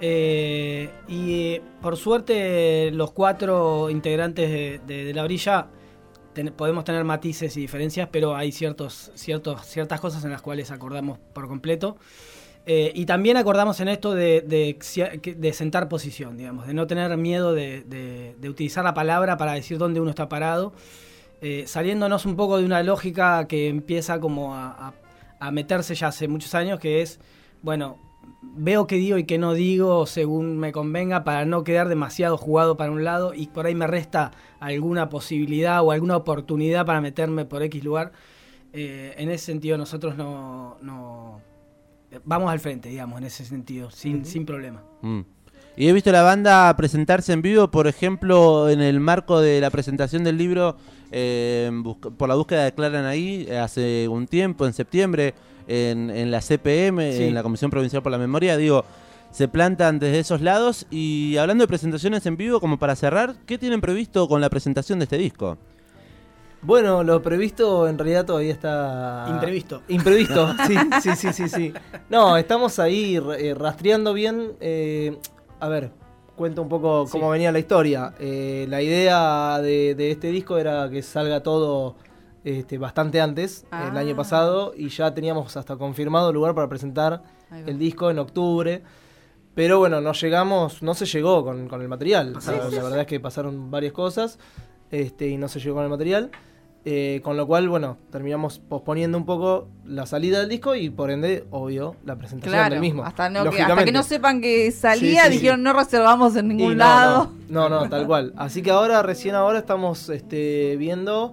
Eh, 0.00 0.90
y 1.08 1.32
eh, 1.54 1.62
por 1.80 1.96
suerte 1.96 2.90
los 2.90 3.12
cuatro 3.12 3.88
integrantes 3.90 4.50
de, 4.50 4.80
de- 4.86 5.04
de 5.04 5.14
la 5.14 5.22
orilla 5.22 5.68
ten- 6.32 6.52
podemos 6.52 6.84
tener 6.84 7.04
matices 7.04 7.56
y 7.56 7.60
diferencias, 7.60 8.08
pero 8.10 8.34
hay 8.36 8.50
ciertos, 8.52 9.12
ciertos, 9.14 9.64
ciertas 9.66 10.00
cosas 10.00 10.24
en 10.24 10.30
las 10.32 10.42
cuales 10.42 10.70
acordamos 10.70 11.18
por 11.32 11.46
completo. 11.48 11.96
Eh, 12.66 12.92
y 12.94 13.04
también 13.04 13.36
acordamos 13.36 13.78
en 13.80 13.88
esto 13.88 14.14
de, 14.14 14.40
de, 14.40 15.52
sentar 15.52 15.88
posición, 15.88 16.38
digamos, 16.38 16.66
de 16.66 16.72
no 16.72 16.86
tener 16.86 17.14
miedo 17.18 17.52
de, 17.52 17.82
de- 17.82 18.48
utilizar 18.48 18.82
la 18.84 18.94
palabra 18.94 19.36
para 19.36 19.52
decir 19.52 19.76
dónde 19.76 20.00
uno 20.00 20.08
está 20.10 20.30
parado, 20.30 20.72
eh, 21.42 21.64
saliéndonos 21.66 22.24
un 22.24 22.36
poco 22.36 22.56
de 22.56 22.64
una 22.64 22.82
lógica 22.82 23.46
que 23.48 23.68
empieza 23.68 24.18
como 24.18 24.54
a, 24.54 24.94
a- 25.40 25.50
meterse 25.50 25.94
ya 25.94 26.06
hace 26.08 26.26
muchos 26.26 26.54
años, 26.54 26.80
que 26.80 27.02
es, 27.02 27.20
bueno, 27.60 27.98
veo 28.40 28.86
qué 28.86 28.96
digo 28.96 29.18
y 29.18 29.24
qué 29.24 29.36
no 29.36 29.52
digo 29.52 30.06
según 30.06 30.56
me 30.56 30.72
convenga 30.72 31.22
para 31.22 31.44
no 31.44 31.64
quedar 31.64 31.88
demasiado 31.88 32.38
jugado 32.38 32.78
para 32.78 32.90
un 32.90 33.04
lado 33.04 33.34
y 33.34 33.48
por 33.48 33.66
ahí 33.66 33.74
me 33.74 33.86
resta 33.86 34.30
alguna 34.60 35.10
posibilidad 35.10 35.82
o 35.82 35.90
alguna 35.90 36.16
oportunidad 36.16 36.86
para 36.86 37.02
meterme 37.02 37.44
por 37.44 37.62
X 37.62 37.84
lugar. 37.84 38.12
Eh, 38.72 39.14
en 39.18 39.30
ese 39.30 39.44
sentido 39.46 39.76
nosotros 39.76 40.16
no, 40.16 40.78
no- 40.80 41.40
vamos 42.24 42.50
al 42.50 42.60
frente, 42.60 42.88
digamos, 42.88 43.18
en 43.18 43.24
ese 43.24 43.44
sentido, 43.44 43.90
sin, 43.90 44.24
sin 44.24 44.44
problema. 44.46 44.82
Mm. 45.02 45.20
Y 45.76 45.88
he 45.88 45.92
visto 45.92 46.12
la 46.12 46.22
banda 46.22 46.74
presentarse 46.76 47.32
en 47.32 47.42
vivo, 47.42 47.68
por 47.70 47.86
ejemplo, 47.88 48.68
en 48.68 48.80
el 48.80 49.00
marco 49.00 49.40
de 49.40 49.60
la 49.60 49.70
presentación 49.70 50.22
del 50.22 50.38
libro 50.38 50.76
eh, 51.10 51.70
por 52.16 52.28
la 52.28 52.36
búsqueda 52.36 52.64
de 52.64 52.72
Clara 52.72 53.08
ahí 53.08 53.48
hace 53.50 54.06
un 54.08 54.28
tiempo, 54.28 54.66
en 54.66 54.72
septiembre, 54.72 55.34
en, 55.66 56.10
en 56.10 56.30
la 56.30 56.40
CPM, 56.40 57.12
Sí. 57.12 57.24
en 57.24 57.34
la 57.34 57.42
Comisión 57.42 57.70
Provincial 57.72 58.02
por 58.02 58.12
la 58.12 58.18
Memoria. 58.18 58.56
Digo, 58.56 58.84
se 59.32 59.48
plantan 59.48 59.98
desde 59.98 60.20
esos 60.20 60.40
lados. 60.40 60.86
Y 60.92 61.36
hablando 61.38 61.64
de 61.64 61.68
presentaciones 61.68 62.24
en 62.26 62.36
vivo, 62.36 62.60
como 62.60 62.78
para 62.78 62.94
cerrar, 62.94 63.34
¿qué 63.46 63.58
tienen 63.58 63.80
previsto 63.80 64.28
con 64.28 64.40
la 64.40 64.48
presentación 64.50 65.00
de 65.00 65.04
este 65.04 65.18
disco? 65.18 65.58
Bueno, 66.64 67.02
lo 67.04 67.20
previsto 67.22 67.86
en 67.88 67.98
realidad 67.98 68.24
todavía 68.24 68.52
está... 68.52 69.26
Imprevisto. 69.28 69.82
Imprevisto, 69.88 70.54
sí, 70.66 70.74
sí, 71.02 71.16
sí, 71.16 71.32
sí, 71.32 71.48
sí. 71.48 71.74
No, 72.08 72.36
estamos 72.38 72.78
ahí 72.78 73.16
eh, 73.38 73.54
rastreando 73.54 74.14
bien. 74.14 74.52
eh, 74.60 75.18
a 75.60 75.68
ver, 75.68 75.90
cuento 76.36 76.62
un 76.62 76.68
poco 76.68 77.06
cómo 77.10 77.26
Sí. 77.26 77.32
venía 77.32 77.52
la 77.52 77.58
historia. 77.58 78.14
Eh, 78.18 78.66
la 78.68 78.80
idea 78.82 79.60
de, 79.60 79.94
de 79.94 80.10
este 80.10 80.28
disco 80.28 80.56
era 80.58 80.88
que 80.90 81.02
salga 81.02 81.42
todo 81.42 81.96
este, 82.44 82.78
bastante 82.78 83.20
antes, 83.20 83.62
el 83.70 83.96
Ah. 83.96 84.00
año 84.00 84.16
pasado, 84.16 84.72
y 84.76 84.88
ya 84.88 85.12
teníamos 85.14 85.56
hasta 85.56 85.76
confirmado 85.76 86.32
lugar 86.32 86.54
para 86.54 86.68
presentar 86.68 87.22
el 87.66 87.78
disco 87.78 88.10
en 88.10 88.18
octubre. 88.18 88.82
Pero 89.54 89.78
bueno, 89.78 90.00
no 90.00 90.12
llegamos, 90.12 90.82
no 90.82 90.94
se 90.94 91.06
llegó 91.06 91.44
con, 91.44 91.68
con 91.68 91.80
el 91.80 91.88
material. 91.88 92.34
O 92.36 92.40
sea, 92.40 92.56
la 92.70 92.82
verdad 92.82 93.00
es 93.00 93.06
que 93.06 93.20
pasaron 93.20 93.70
varias 93.70 93.92
cosas 93.92 94.38
este, 94.90 95.28
y 95.28 95.36
no 95.38 95.46
se 95.48 95.60
llegó 95.60 95.76
con 95.76 95.84
el 95.84 95.90
material. 95.90 96.30
Eh, 96.86 97.22
con 97.24 97.38
lo 97.38 97.46
cual, 97.46 97.66
bueno, 97.70 97.96
terminamos 98.12 98.58
posponiendo 98.58 99.16
un 99.16 99.24
poco 99.24 99.68
la 99.86 100.04
salida 100.04 100.40
del 100.40 100.50
disco 100.50 100.74
y 100.74 100.90
por 100.90 101.10
ende, 101.10 101.46
obvio, 101.50 101.96
la 102.04 102.16
presentación 102.16 102.52
Claro, 102.52 102.74
del 102.74 102.80
mismo. 102.82 103.04
hasta, 103.04 103.30
no, 103.30 103.48
que, 103.50 103.62
hasta 103.62 103.84
que 103.86 103.92
no 103.92 104.02
sepan 104.02 104.42
que 104.42 104.70
salía, 104.70 105.22
Sí, 105.22 105.28
sí, 105.28 105.34
dijeron 105.38 105.62
no 105.62 105.72
reservamos 105.72 106.36
en 106.36 106.50
Y 106.50 106.54
ningún 106.54 106.72
no, 106.76 106.84
lado. 106.84 107.30
No, 107.48 107.70
no, 107.70 107.80
no, 107.84 107.88
tal 107.88 108.06
cual. 108.06 108.34
Así 108.36 108.60
que 108.60 108.70
ahora, 108.70 109.02
recién 109.02 109.34
ahora 109.34 109.60
estamos 109.60 110.10
este, 110.10 110.76
viendo, 110.76 111.32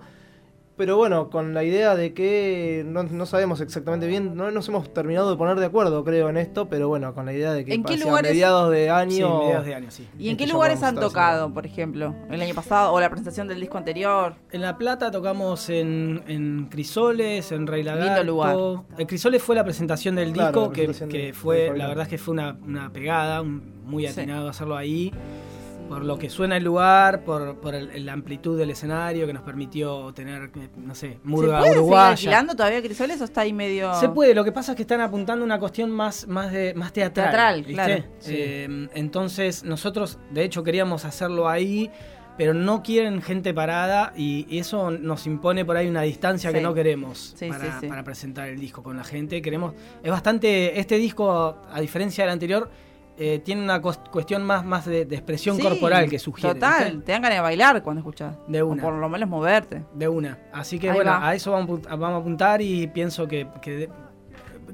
pero 0.82 0.98
bueno, 0.98 1.30
con 1.30 1.54
la 1.54 1.64
idea 1.64 1.96
de 1.96 2.12
que 2.16 2.84
no, 2.88 3.04
no 3.04 3.28
sabemos 3.28 3.62
exactamente 3.62 4.08
bien, 4.08 4.36
no 4.36 4.50
nos 4.50 4.68
hemos 4.68 4.92
terminado 4.92 5.30
de 5.30 5.38
poner 5.38 5.60
de 5.60 5.68
acuerdo, 5.68 6.04
creo, 6.04 6.28
en 6.28 6.38
esto, 6.38 6.70
pero 6.70 6.88
bueno, 6.88 7.14
con 7.14 7.28
la 7.28 7.34
idea 7.34 7.54
de 7.54 7.64
que 7.64 7.76
¿En 7.76 7.84
qué 7.84 7.94
hacia 7.94 8.06
lugares- 8.08 8.32
mediados 8.32 8.72
de 8.72 8.86
Sí, 8.86 8.90
año... 8.90 9.40
mediados 9.44 9.66
de 9.68 9.76
año, 9.76 9.92
sí. 9.92 10.08
¿Y 10.18 10.26
en 10.30 10.32
Este 10.32 10.46
qué 10.48 10.52
lugares 10.54 10.82
han 10.82 10.96
tocado, 10.96 11.54
por 11.54 11.68
ejemplo? 11.68 12.16
¿El 12.32 12.42
año 12.42 12.56
pasado 12.56 12.94
o 12.94 13.00
la 13.00 13.12
presentación 13.12 13.48
del 13.48 13.60
disco 13.60 13.78
anterior? 13.78 14.34
En 14.52 14.62
La 14.62 14.80
Plata 14.80 15.12
tocamos 15.12 15.70
en, 15.70 16.24
en 16.26 16.66
Crisoles, 16.72 17.52
en 17.52 17.68
Rey 17.68 17.84
Lindo 17.84 18.00
Lagarto. 18.00 18.24
lugar. 18.24 18.58
El 18.98 19.06
Crisoles 19.06 19.44
fue 19.44 19.56
la 19.56 19.64
presentación 19.64 20.16
del 20.16 20.34
Claro, 20.34 20.48
disco, 20.62 20.72
que, 20.74 20.86
presentación 20.86 21.10
que 21.12 21.26
de- 21.28 21.34
fue, 21.34 21.58
de 21.72 21.78
la 21.78 21.88
verdad 21.90 22.06
es 22.06 22.10
que 22.10 22.18
fue 22.18 22.32
una, 22.32 22.58
una 22.66 22.92
pegada, 22.92 23.44
un- 23.44 23.80
muy 23.86 24.08
Sí. 24.08 24.20
atinado 24.20 24.50
hacerlo 24.50 24.76
ahí. 24.76 25.14
Por 25.96 26.06
lo 26.06 26.18
que 26.18 26.30
suena 26.30 26.58
el 26.58 26.64
lugar, 26.64 27.24
por, 27.24 27.58
por 27.60 27.76
el- 27.76 28.06
la 28.06 28.14
amplitud 28.14 28.58
del 28.58 28.70
escenario 28.70 29.28
que 29.28 29.34
nos 29.34 29.44
permitió 29.44 30.14
tener, 30.14 30.52
eh, 30.56 30.70
no 30.78 30.96
sé, 30.96 31.14
¿Se 31.14 31.20
murga 31.24 31.60
puede 31.60 31.72
seguir 31.72 31.78
uruguaya. 31.84 32.10
alquilando 32.12 32.56
todavía 32.56 32.82
Crisoles 32.82 33.22
o 33.22 33.26
está 33.26 33.42
ahí 33.42 33.54
medio...? 33.54 33.94
Se 33.96 34.10
puede, 34.10 34.34
lo 34.34 34.44
que 34.44 34.52
pasa 34.52 34.72
es 34.72 34.76
que 34.78 34.84
están 34.84 35.02
apuntando 35.02 35.44
a 35.44 35.46
una 35.46 35.60
cuestión 35.60 35.92
más, 35.92 36.28
más, 36.28 36.52
de, 36.52 36.74
más 36.74 36.94
teatral. 36.94 37.26
Teatral, 37.26 37.58
¿viste? 37.64 37.74
claro. 37.74 38.04
Eh, 38.28 38.90
entonces, 38.94 39.64
nosotros, 39.64 40.18
de 40.32 40.44
hecho, 40.44 40.64
queríamos 40.64 41.06
hacerlo 41.06 41.50
ahí, 41.50 41.92
pero 42.38 42.54
no 42.54 42.82
quieren 42.82 43.22
gente 43.22 43.54
parada 43.54 44.14
y, 44.16 44.48
eso 44.58 44.90
nos 44.92 45.28
impone 45.28 45.66
por 45.66 45.78
ahí 45.78 45.88
una 45.88 46.02
distancia 46.02 46.52
que 46.52 46.62
no 46.62 46.74
queremos 46.74 47.34
Sí, 47.36 47.48
para, 47.50 47.82
para 47.82 48.04
presentar 48.04 48.48
el 48.48 48.60
disco 48.60 48.82
con 48.82 48.98
la 48.98 49.04
gente. 49.04 49.42
Queremos, 49.42 49.74
es 50.02 50.10
bastante, 50.10 50.80
este 50.80 50.98
disco, 50.98 51.58
a 51.70 51.82
diferencia 51.82 52.24
del 52.24 52.32
anterior, 52.34 52.70
eh, 53.24 53.40
tiene 53.40 53.62
una 53.62 53.80
cuestión 53.82 54.44
más, 54.44 54.66
más 54.66 54.86
de, 54.86 55.06
de 55.06 55.16
expresión 55.16 55.56
Sí, 55.58 55.62
corporal 55.62 56.10
que 56.10 56.18
sugiere. 56.18 56.56
Total, 56.56 56.86
¿viste? 56.86 57.06
te 57.06 57.12
dan 57.12 57.22
ganas 57.22 57.38
de 57.38 57.42
bailar 57.42 57.84
cuando 57.84 58.00
escuchas. 58.00 58.36
De 58.48 58.64
una. 58.64 58.82
O 58.82 58.86
por 58.88 58.96
lo 58.96 59.08
menos 59.10 59.30
moverte. 59.30 59.84
De 59.94 60.08
una. 60.08 60.40
Así 60.52 60.80
que 60.80 60.90
Ahí 60.90 60.96
bueno, 60.96 61.12
va. 61.12 61.28
a 61.30 61.36
eso 61.36 61.52
vamos, 61.52 61.70
a 61.70 61.74
apunt- 61.74 62.00
vamos 62.00 62.18
a 62.18 62.22
apuntar 62.22 62.62
y 62.62 62.88
pienso 62.88 63.28
que, 63.28 63.48
que 63.62 63.72
de- 63.78 63.90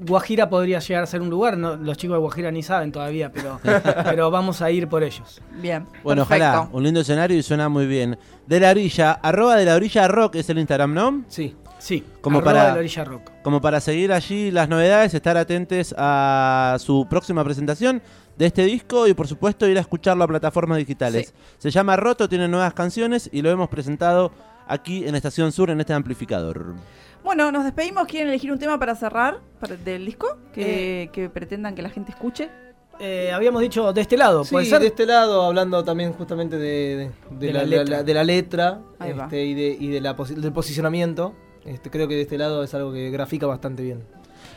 Guajira 0.00 0.48
podría 0.48 0.78
llegar 0.78 1.02
a 1.02 1.06
ser 1.06 1.20
un 1.20 1.28
lugar. 1.28 1.56
No, 1.58 1.76
los 1.76 1.96
chicos 1.96 2.14
de 2.14 2.20
Guajira 2.20 2.50
ni 2.52 2.62
saben 2.62 2.92
todavía, 2.92 3.32
pero, 3.32 3.60
pero 4.04 4.30
vamos 4.30 4.62
a 4.62 4.70
ir 4.70 4.88
por 4.88 5.02
ellos. 5.02 5.42
Bien. 5.60 5.86
Bueno, 6.04 6.24
perfecto. 6.24 6.48
ojalá, 6.60 6.68
un 6.72 6.82
lindo 6.84 7.00
escenario 7.00 7.36
y 7.36 7.42
suena 7.42 7.68
muy 7.68 7.86
bien. 7.86 8.16
De 8.46 8.60
la 8.60 8.70
orilla, 8.70 9.12
arroba 9.12 9.56
de 9.56 9.64
la 9.64 9.74
orilla 9.74 10.06
rock 10.08 10.36
es 10.36 10.48
el 10.50 10.58
Instagram, 10.58 10.94
¿no? 10.94 11.24
Sí, 11.28 11.54
Sí, 11.80 12.02
Como 12.22 12.38
arroba 12.38 12.52
para- 12.52 12.66
de 12.66 12.72
la 12.72 12.78
orilla 12.78 13.04
rock. 13.04 13.30
Como 13.42 13.60
para 13.60 13.80
seguir 13.80 14.12
allí 14.12 14.50
las 14.50 14.68
novedades, 14.68 15.14
estar 15.14 15.36
atentos 15.36 15.94
a 15.96 16.76
su 16.80 17.06
próxima 17.08 17.44
presentación 17.44 18.02
de 18.38 18.46
este 18.46 18.64
disco 18.64 19.06
y 19.08 19.14
por 19.14 19.26
supuesto 19.26 19.66
ir 19.66 19.76
a 19.76 19.80
escucharlo 19.80 20.24
a 20.24 20.28
plataformas 20.28 20.78
digitales. 20.78 21.28
Sí. 21.28 21.34
Se 21.58 21.70
llama 21.70 21.96
Roto, 21.96 22.28
tiene 22.28 22.46
nuevas 22.48 22.72
canciones 22.72 23.28
y 23.32 23.42
lo 23.42 23.50
hemos 23.50 23.68
presentado 23.68 24.30
aquí 24.68 25.06
en 25.06 25.14
Estación 25.14 25.50
Sur 25.52 25.70
en 25.70 25.80
este 25.80 25.92
amplificador. 25.92 26.74
Bueno, 27.24 27.50
nos 27.50 27.64
despedimos. 27.64 28.06
¿Quieren 28.06 28.28
elegir 28.28 28.52
un 28.52 28.58
tema 28.58 28.78
para 28.78 28.94
cerrar 28.94 29.40
para- 29.60 29.76
del 29.76 30.06
disco? 30.06 30.38
Eh. 30.54 30.54
Que, 30.54 31.10
que 31.12 31.28
pretendan 31.28 31.74
que 31.74 31.82
la 31.82 31.90
gente 31.90 32.12
escuche. 32.12 32.48
Eh, 33.00 33.30
habíamos 33.32 33.60
dicho 33.62 33.92
de 33.92 34.00
este 34.00 34.16
lado, 34.16 34.44
Sí, 34.44 34.52
¿puede 34.52 34.66
ser? 34.66 34.80
de 34.80 34.88
este 34.88 35.06
lado, 35.06 35.42
hablando 35.44 35.84
también 35.84 36.12
justamente 36.12 36.58
de, 36.58 36.96
de- 36.96 37.10
de 37.38 37.46
De 37.48 37.52
la, 37.52 37.62
letra. 37.64 37.84
la- 37.98 38.02
de 38.02 38.14
la 38.14 38.24
letra 38.24 38.80
Ahí 38.98 39.12
va. 39.12 39.24
este, 39.24 39.44
y, 39.44 39.54
de, 39.54 39.76
y 39.78 39.88
de 39.88 40.00
la 40.00 40.16
posi- 40.16 40.34
del 40.34 40.52
posicionamiento. 40.52 41.34
Este, 41.64 41.90
creo 41.90 42.08
que 42.08 42.14
de 42.16 42.22
este 42.22 42.38
lado 42.38 42.62
es 42.64 42.72
algo 42.74 42.92
que 42.92 43.10
grafica 43.10 43.46
bastante 43.46 43.82
bien. 43.82 44.02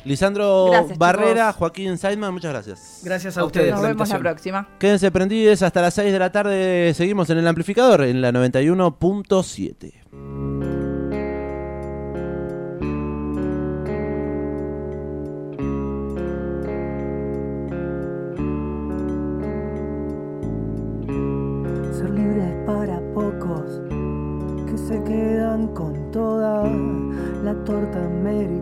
Lisandro 0.03 0.67
Gracias, 0.71 0.97
Barrera, 0.97 1.47
chicos. 1.47 1.55
Joaquín 1.57 1.97
Seidman, 1.97 2.33
muchas 2.33 2.51
gracias. 2.51 3.01
Gracias 3.03 3.37
a, 3.37 3.41
A 3.41 3.45
ustedes. 3.45 3.73
ustedes. 3.73 3.81
Nos 3.81 3.89
vemos 3.89 4.09
la 4.09 4.19
próxima. 4.19 4.67
Quédense 4.79 5.11
prendidos 5.11 5.61
hasta 5.61 5.81
las 5.81 5.93
6 5.93 6.11
de 6.11 6.19
la 6.19 6.31
tarde. 6.31 6.93
Seguimos 6.95 7.29
en 7.29 7.37
el 7.37 7.47
amplificador 7.47 8.03
en 8.03 8.21
la 8.21 8.31
91.7. 8.31 10.00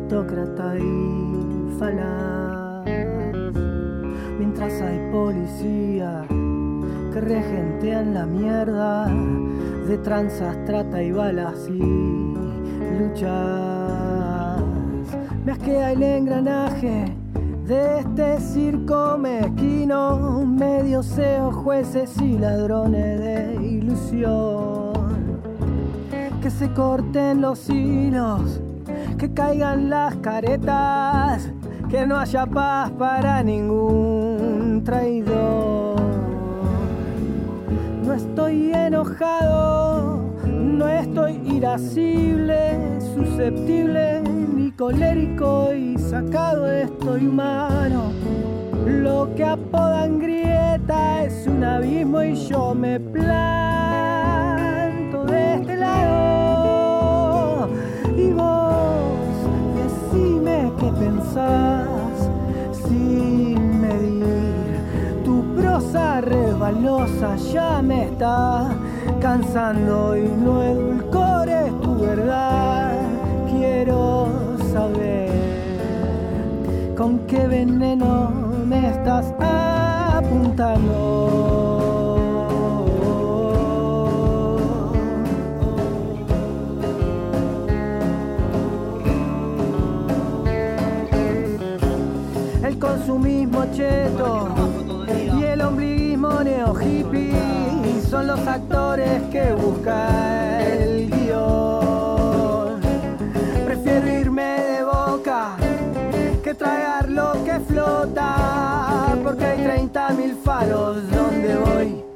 meritócrata 0.10 0.76
y 0.78 1.78
falaz. 1.78 2.86
Mientras 4.39 4.82
hay 4.82 5.12
policía 5.12 6.26
que 7.13 7.22
regentean 7.22 8.13
la 8.15 8.26
mierda 8.26 9.08
de 9.88 9.98
tranzas, 10.00 10.58
trata 10.65 11.04
y 11.04 11.12
balas 11.12 11.67
y 11.67 12.34
luchas. 13.00 14.62
Me 15.45 15.52
asquea 15.52 15.91
el 15.91 16.02
engranaje 16.02 17.15
de 17.67 18.00
este 18.00 18.39
circo 18.39 19.17
mezquino, 19.17 20.43
medio 20.45 21.04
seos, 21.04 21.54
jueces 21.56 22.19
y 22.19 22.38
ladrones 22.38 23.19
de 23.19 23.56
ilusión. 23.63 24.89
Que 26.41 26.50
se 26.50 26.72
corten 26.72 27.41
los 27.41 27.69
hilos, 27.69 28.62
que 29.20 29.34
caigan 29.34 29.90
las 29.90 30.16
caretas, 30.18 31.52
que 31.90 32.08
no 32.08 32.18
haya 32.18 32.46
paz 32.46 32.90
para 32.92 33.44
ningún 33.44 34.82
traidor. 34.86 36.00
No 38.06 38.14
estoy 38.14 38.72
enojado, 38.72 40.24
no 40.48 40.88
estoy 40.88 41.42
irascible, 41.44 42.78
susceptible, 43.14 44.22
ni 44.22 44.72
colérico 44.72 45.74
y 45.74 45.98
sacado 45.98 46.72
estoy 46.72 47.28
humano. 47.28 48.14
Lo 48.86 49.36
que 49.36 49.44
apodan 49.44 50.20
grieta 50.20 51.26
es 51.26 51.46
un 51.46 51.62
abismo 51.66 52.24
y 52.24 52.36
yo 52.36 52.74
me 52.74 52.98
planto 53.02 53.69
pensás 61.00 62.30
sin 62.86 63.82
medir. 63.82 65.24
Tu 65.24 65.44
prosa 65.56 66.22
resbalosa 66.22 67.36
ya 67.54 67.82
me 67.82 68.06
está 68.06 68.70
cansando 69.22 70.18
y 70.18 70.28
no 70.28 70.62
edulcores 70.62 71.72
tu 71.82 71.96
verdad. 72.00 72.94
Quiero 73.50 74.28
saber 74.74 75.30
con 76.98 77.20
qué 77.28 77.48
veneno 77.48 78.32
me 78.66 78.90
estás 78.90 79.34
apuntando. 80.20 81.59
consumismo 93.10 93.65
cheto 93.74 94.50
y 95.36 95.43
el 95.43 95.62
ombliguismo 95.62 96.43
neo 96.43 96.80
hippie 96.80 97.34
son 98.08 98.28
los 98.28 98.39
actores 98.48 99.24
que 99.32 99.52
busca 99.54 100.62
el 100.63 101.10
guion. 101.10 102.80
Prefiero 103.65 104.08
irme 104.08 104.43
de 104.43 104.84
boca 104.84 105.58
que 106.43 106.54
tragar 106.54 107.10
lo 107.10 107.34
que 107.43 107.60
flota, 107.62 109.17
porque 109.24 109.45
hay 109.45 109.60
30.000 109.60 110.36
faros 110.43 111.10
donde 111.10 111.56
voy. 111.56 112.09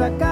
sacar. 0.00 0.29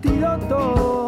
sentido. 0.00 1.07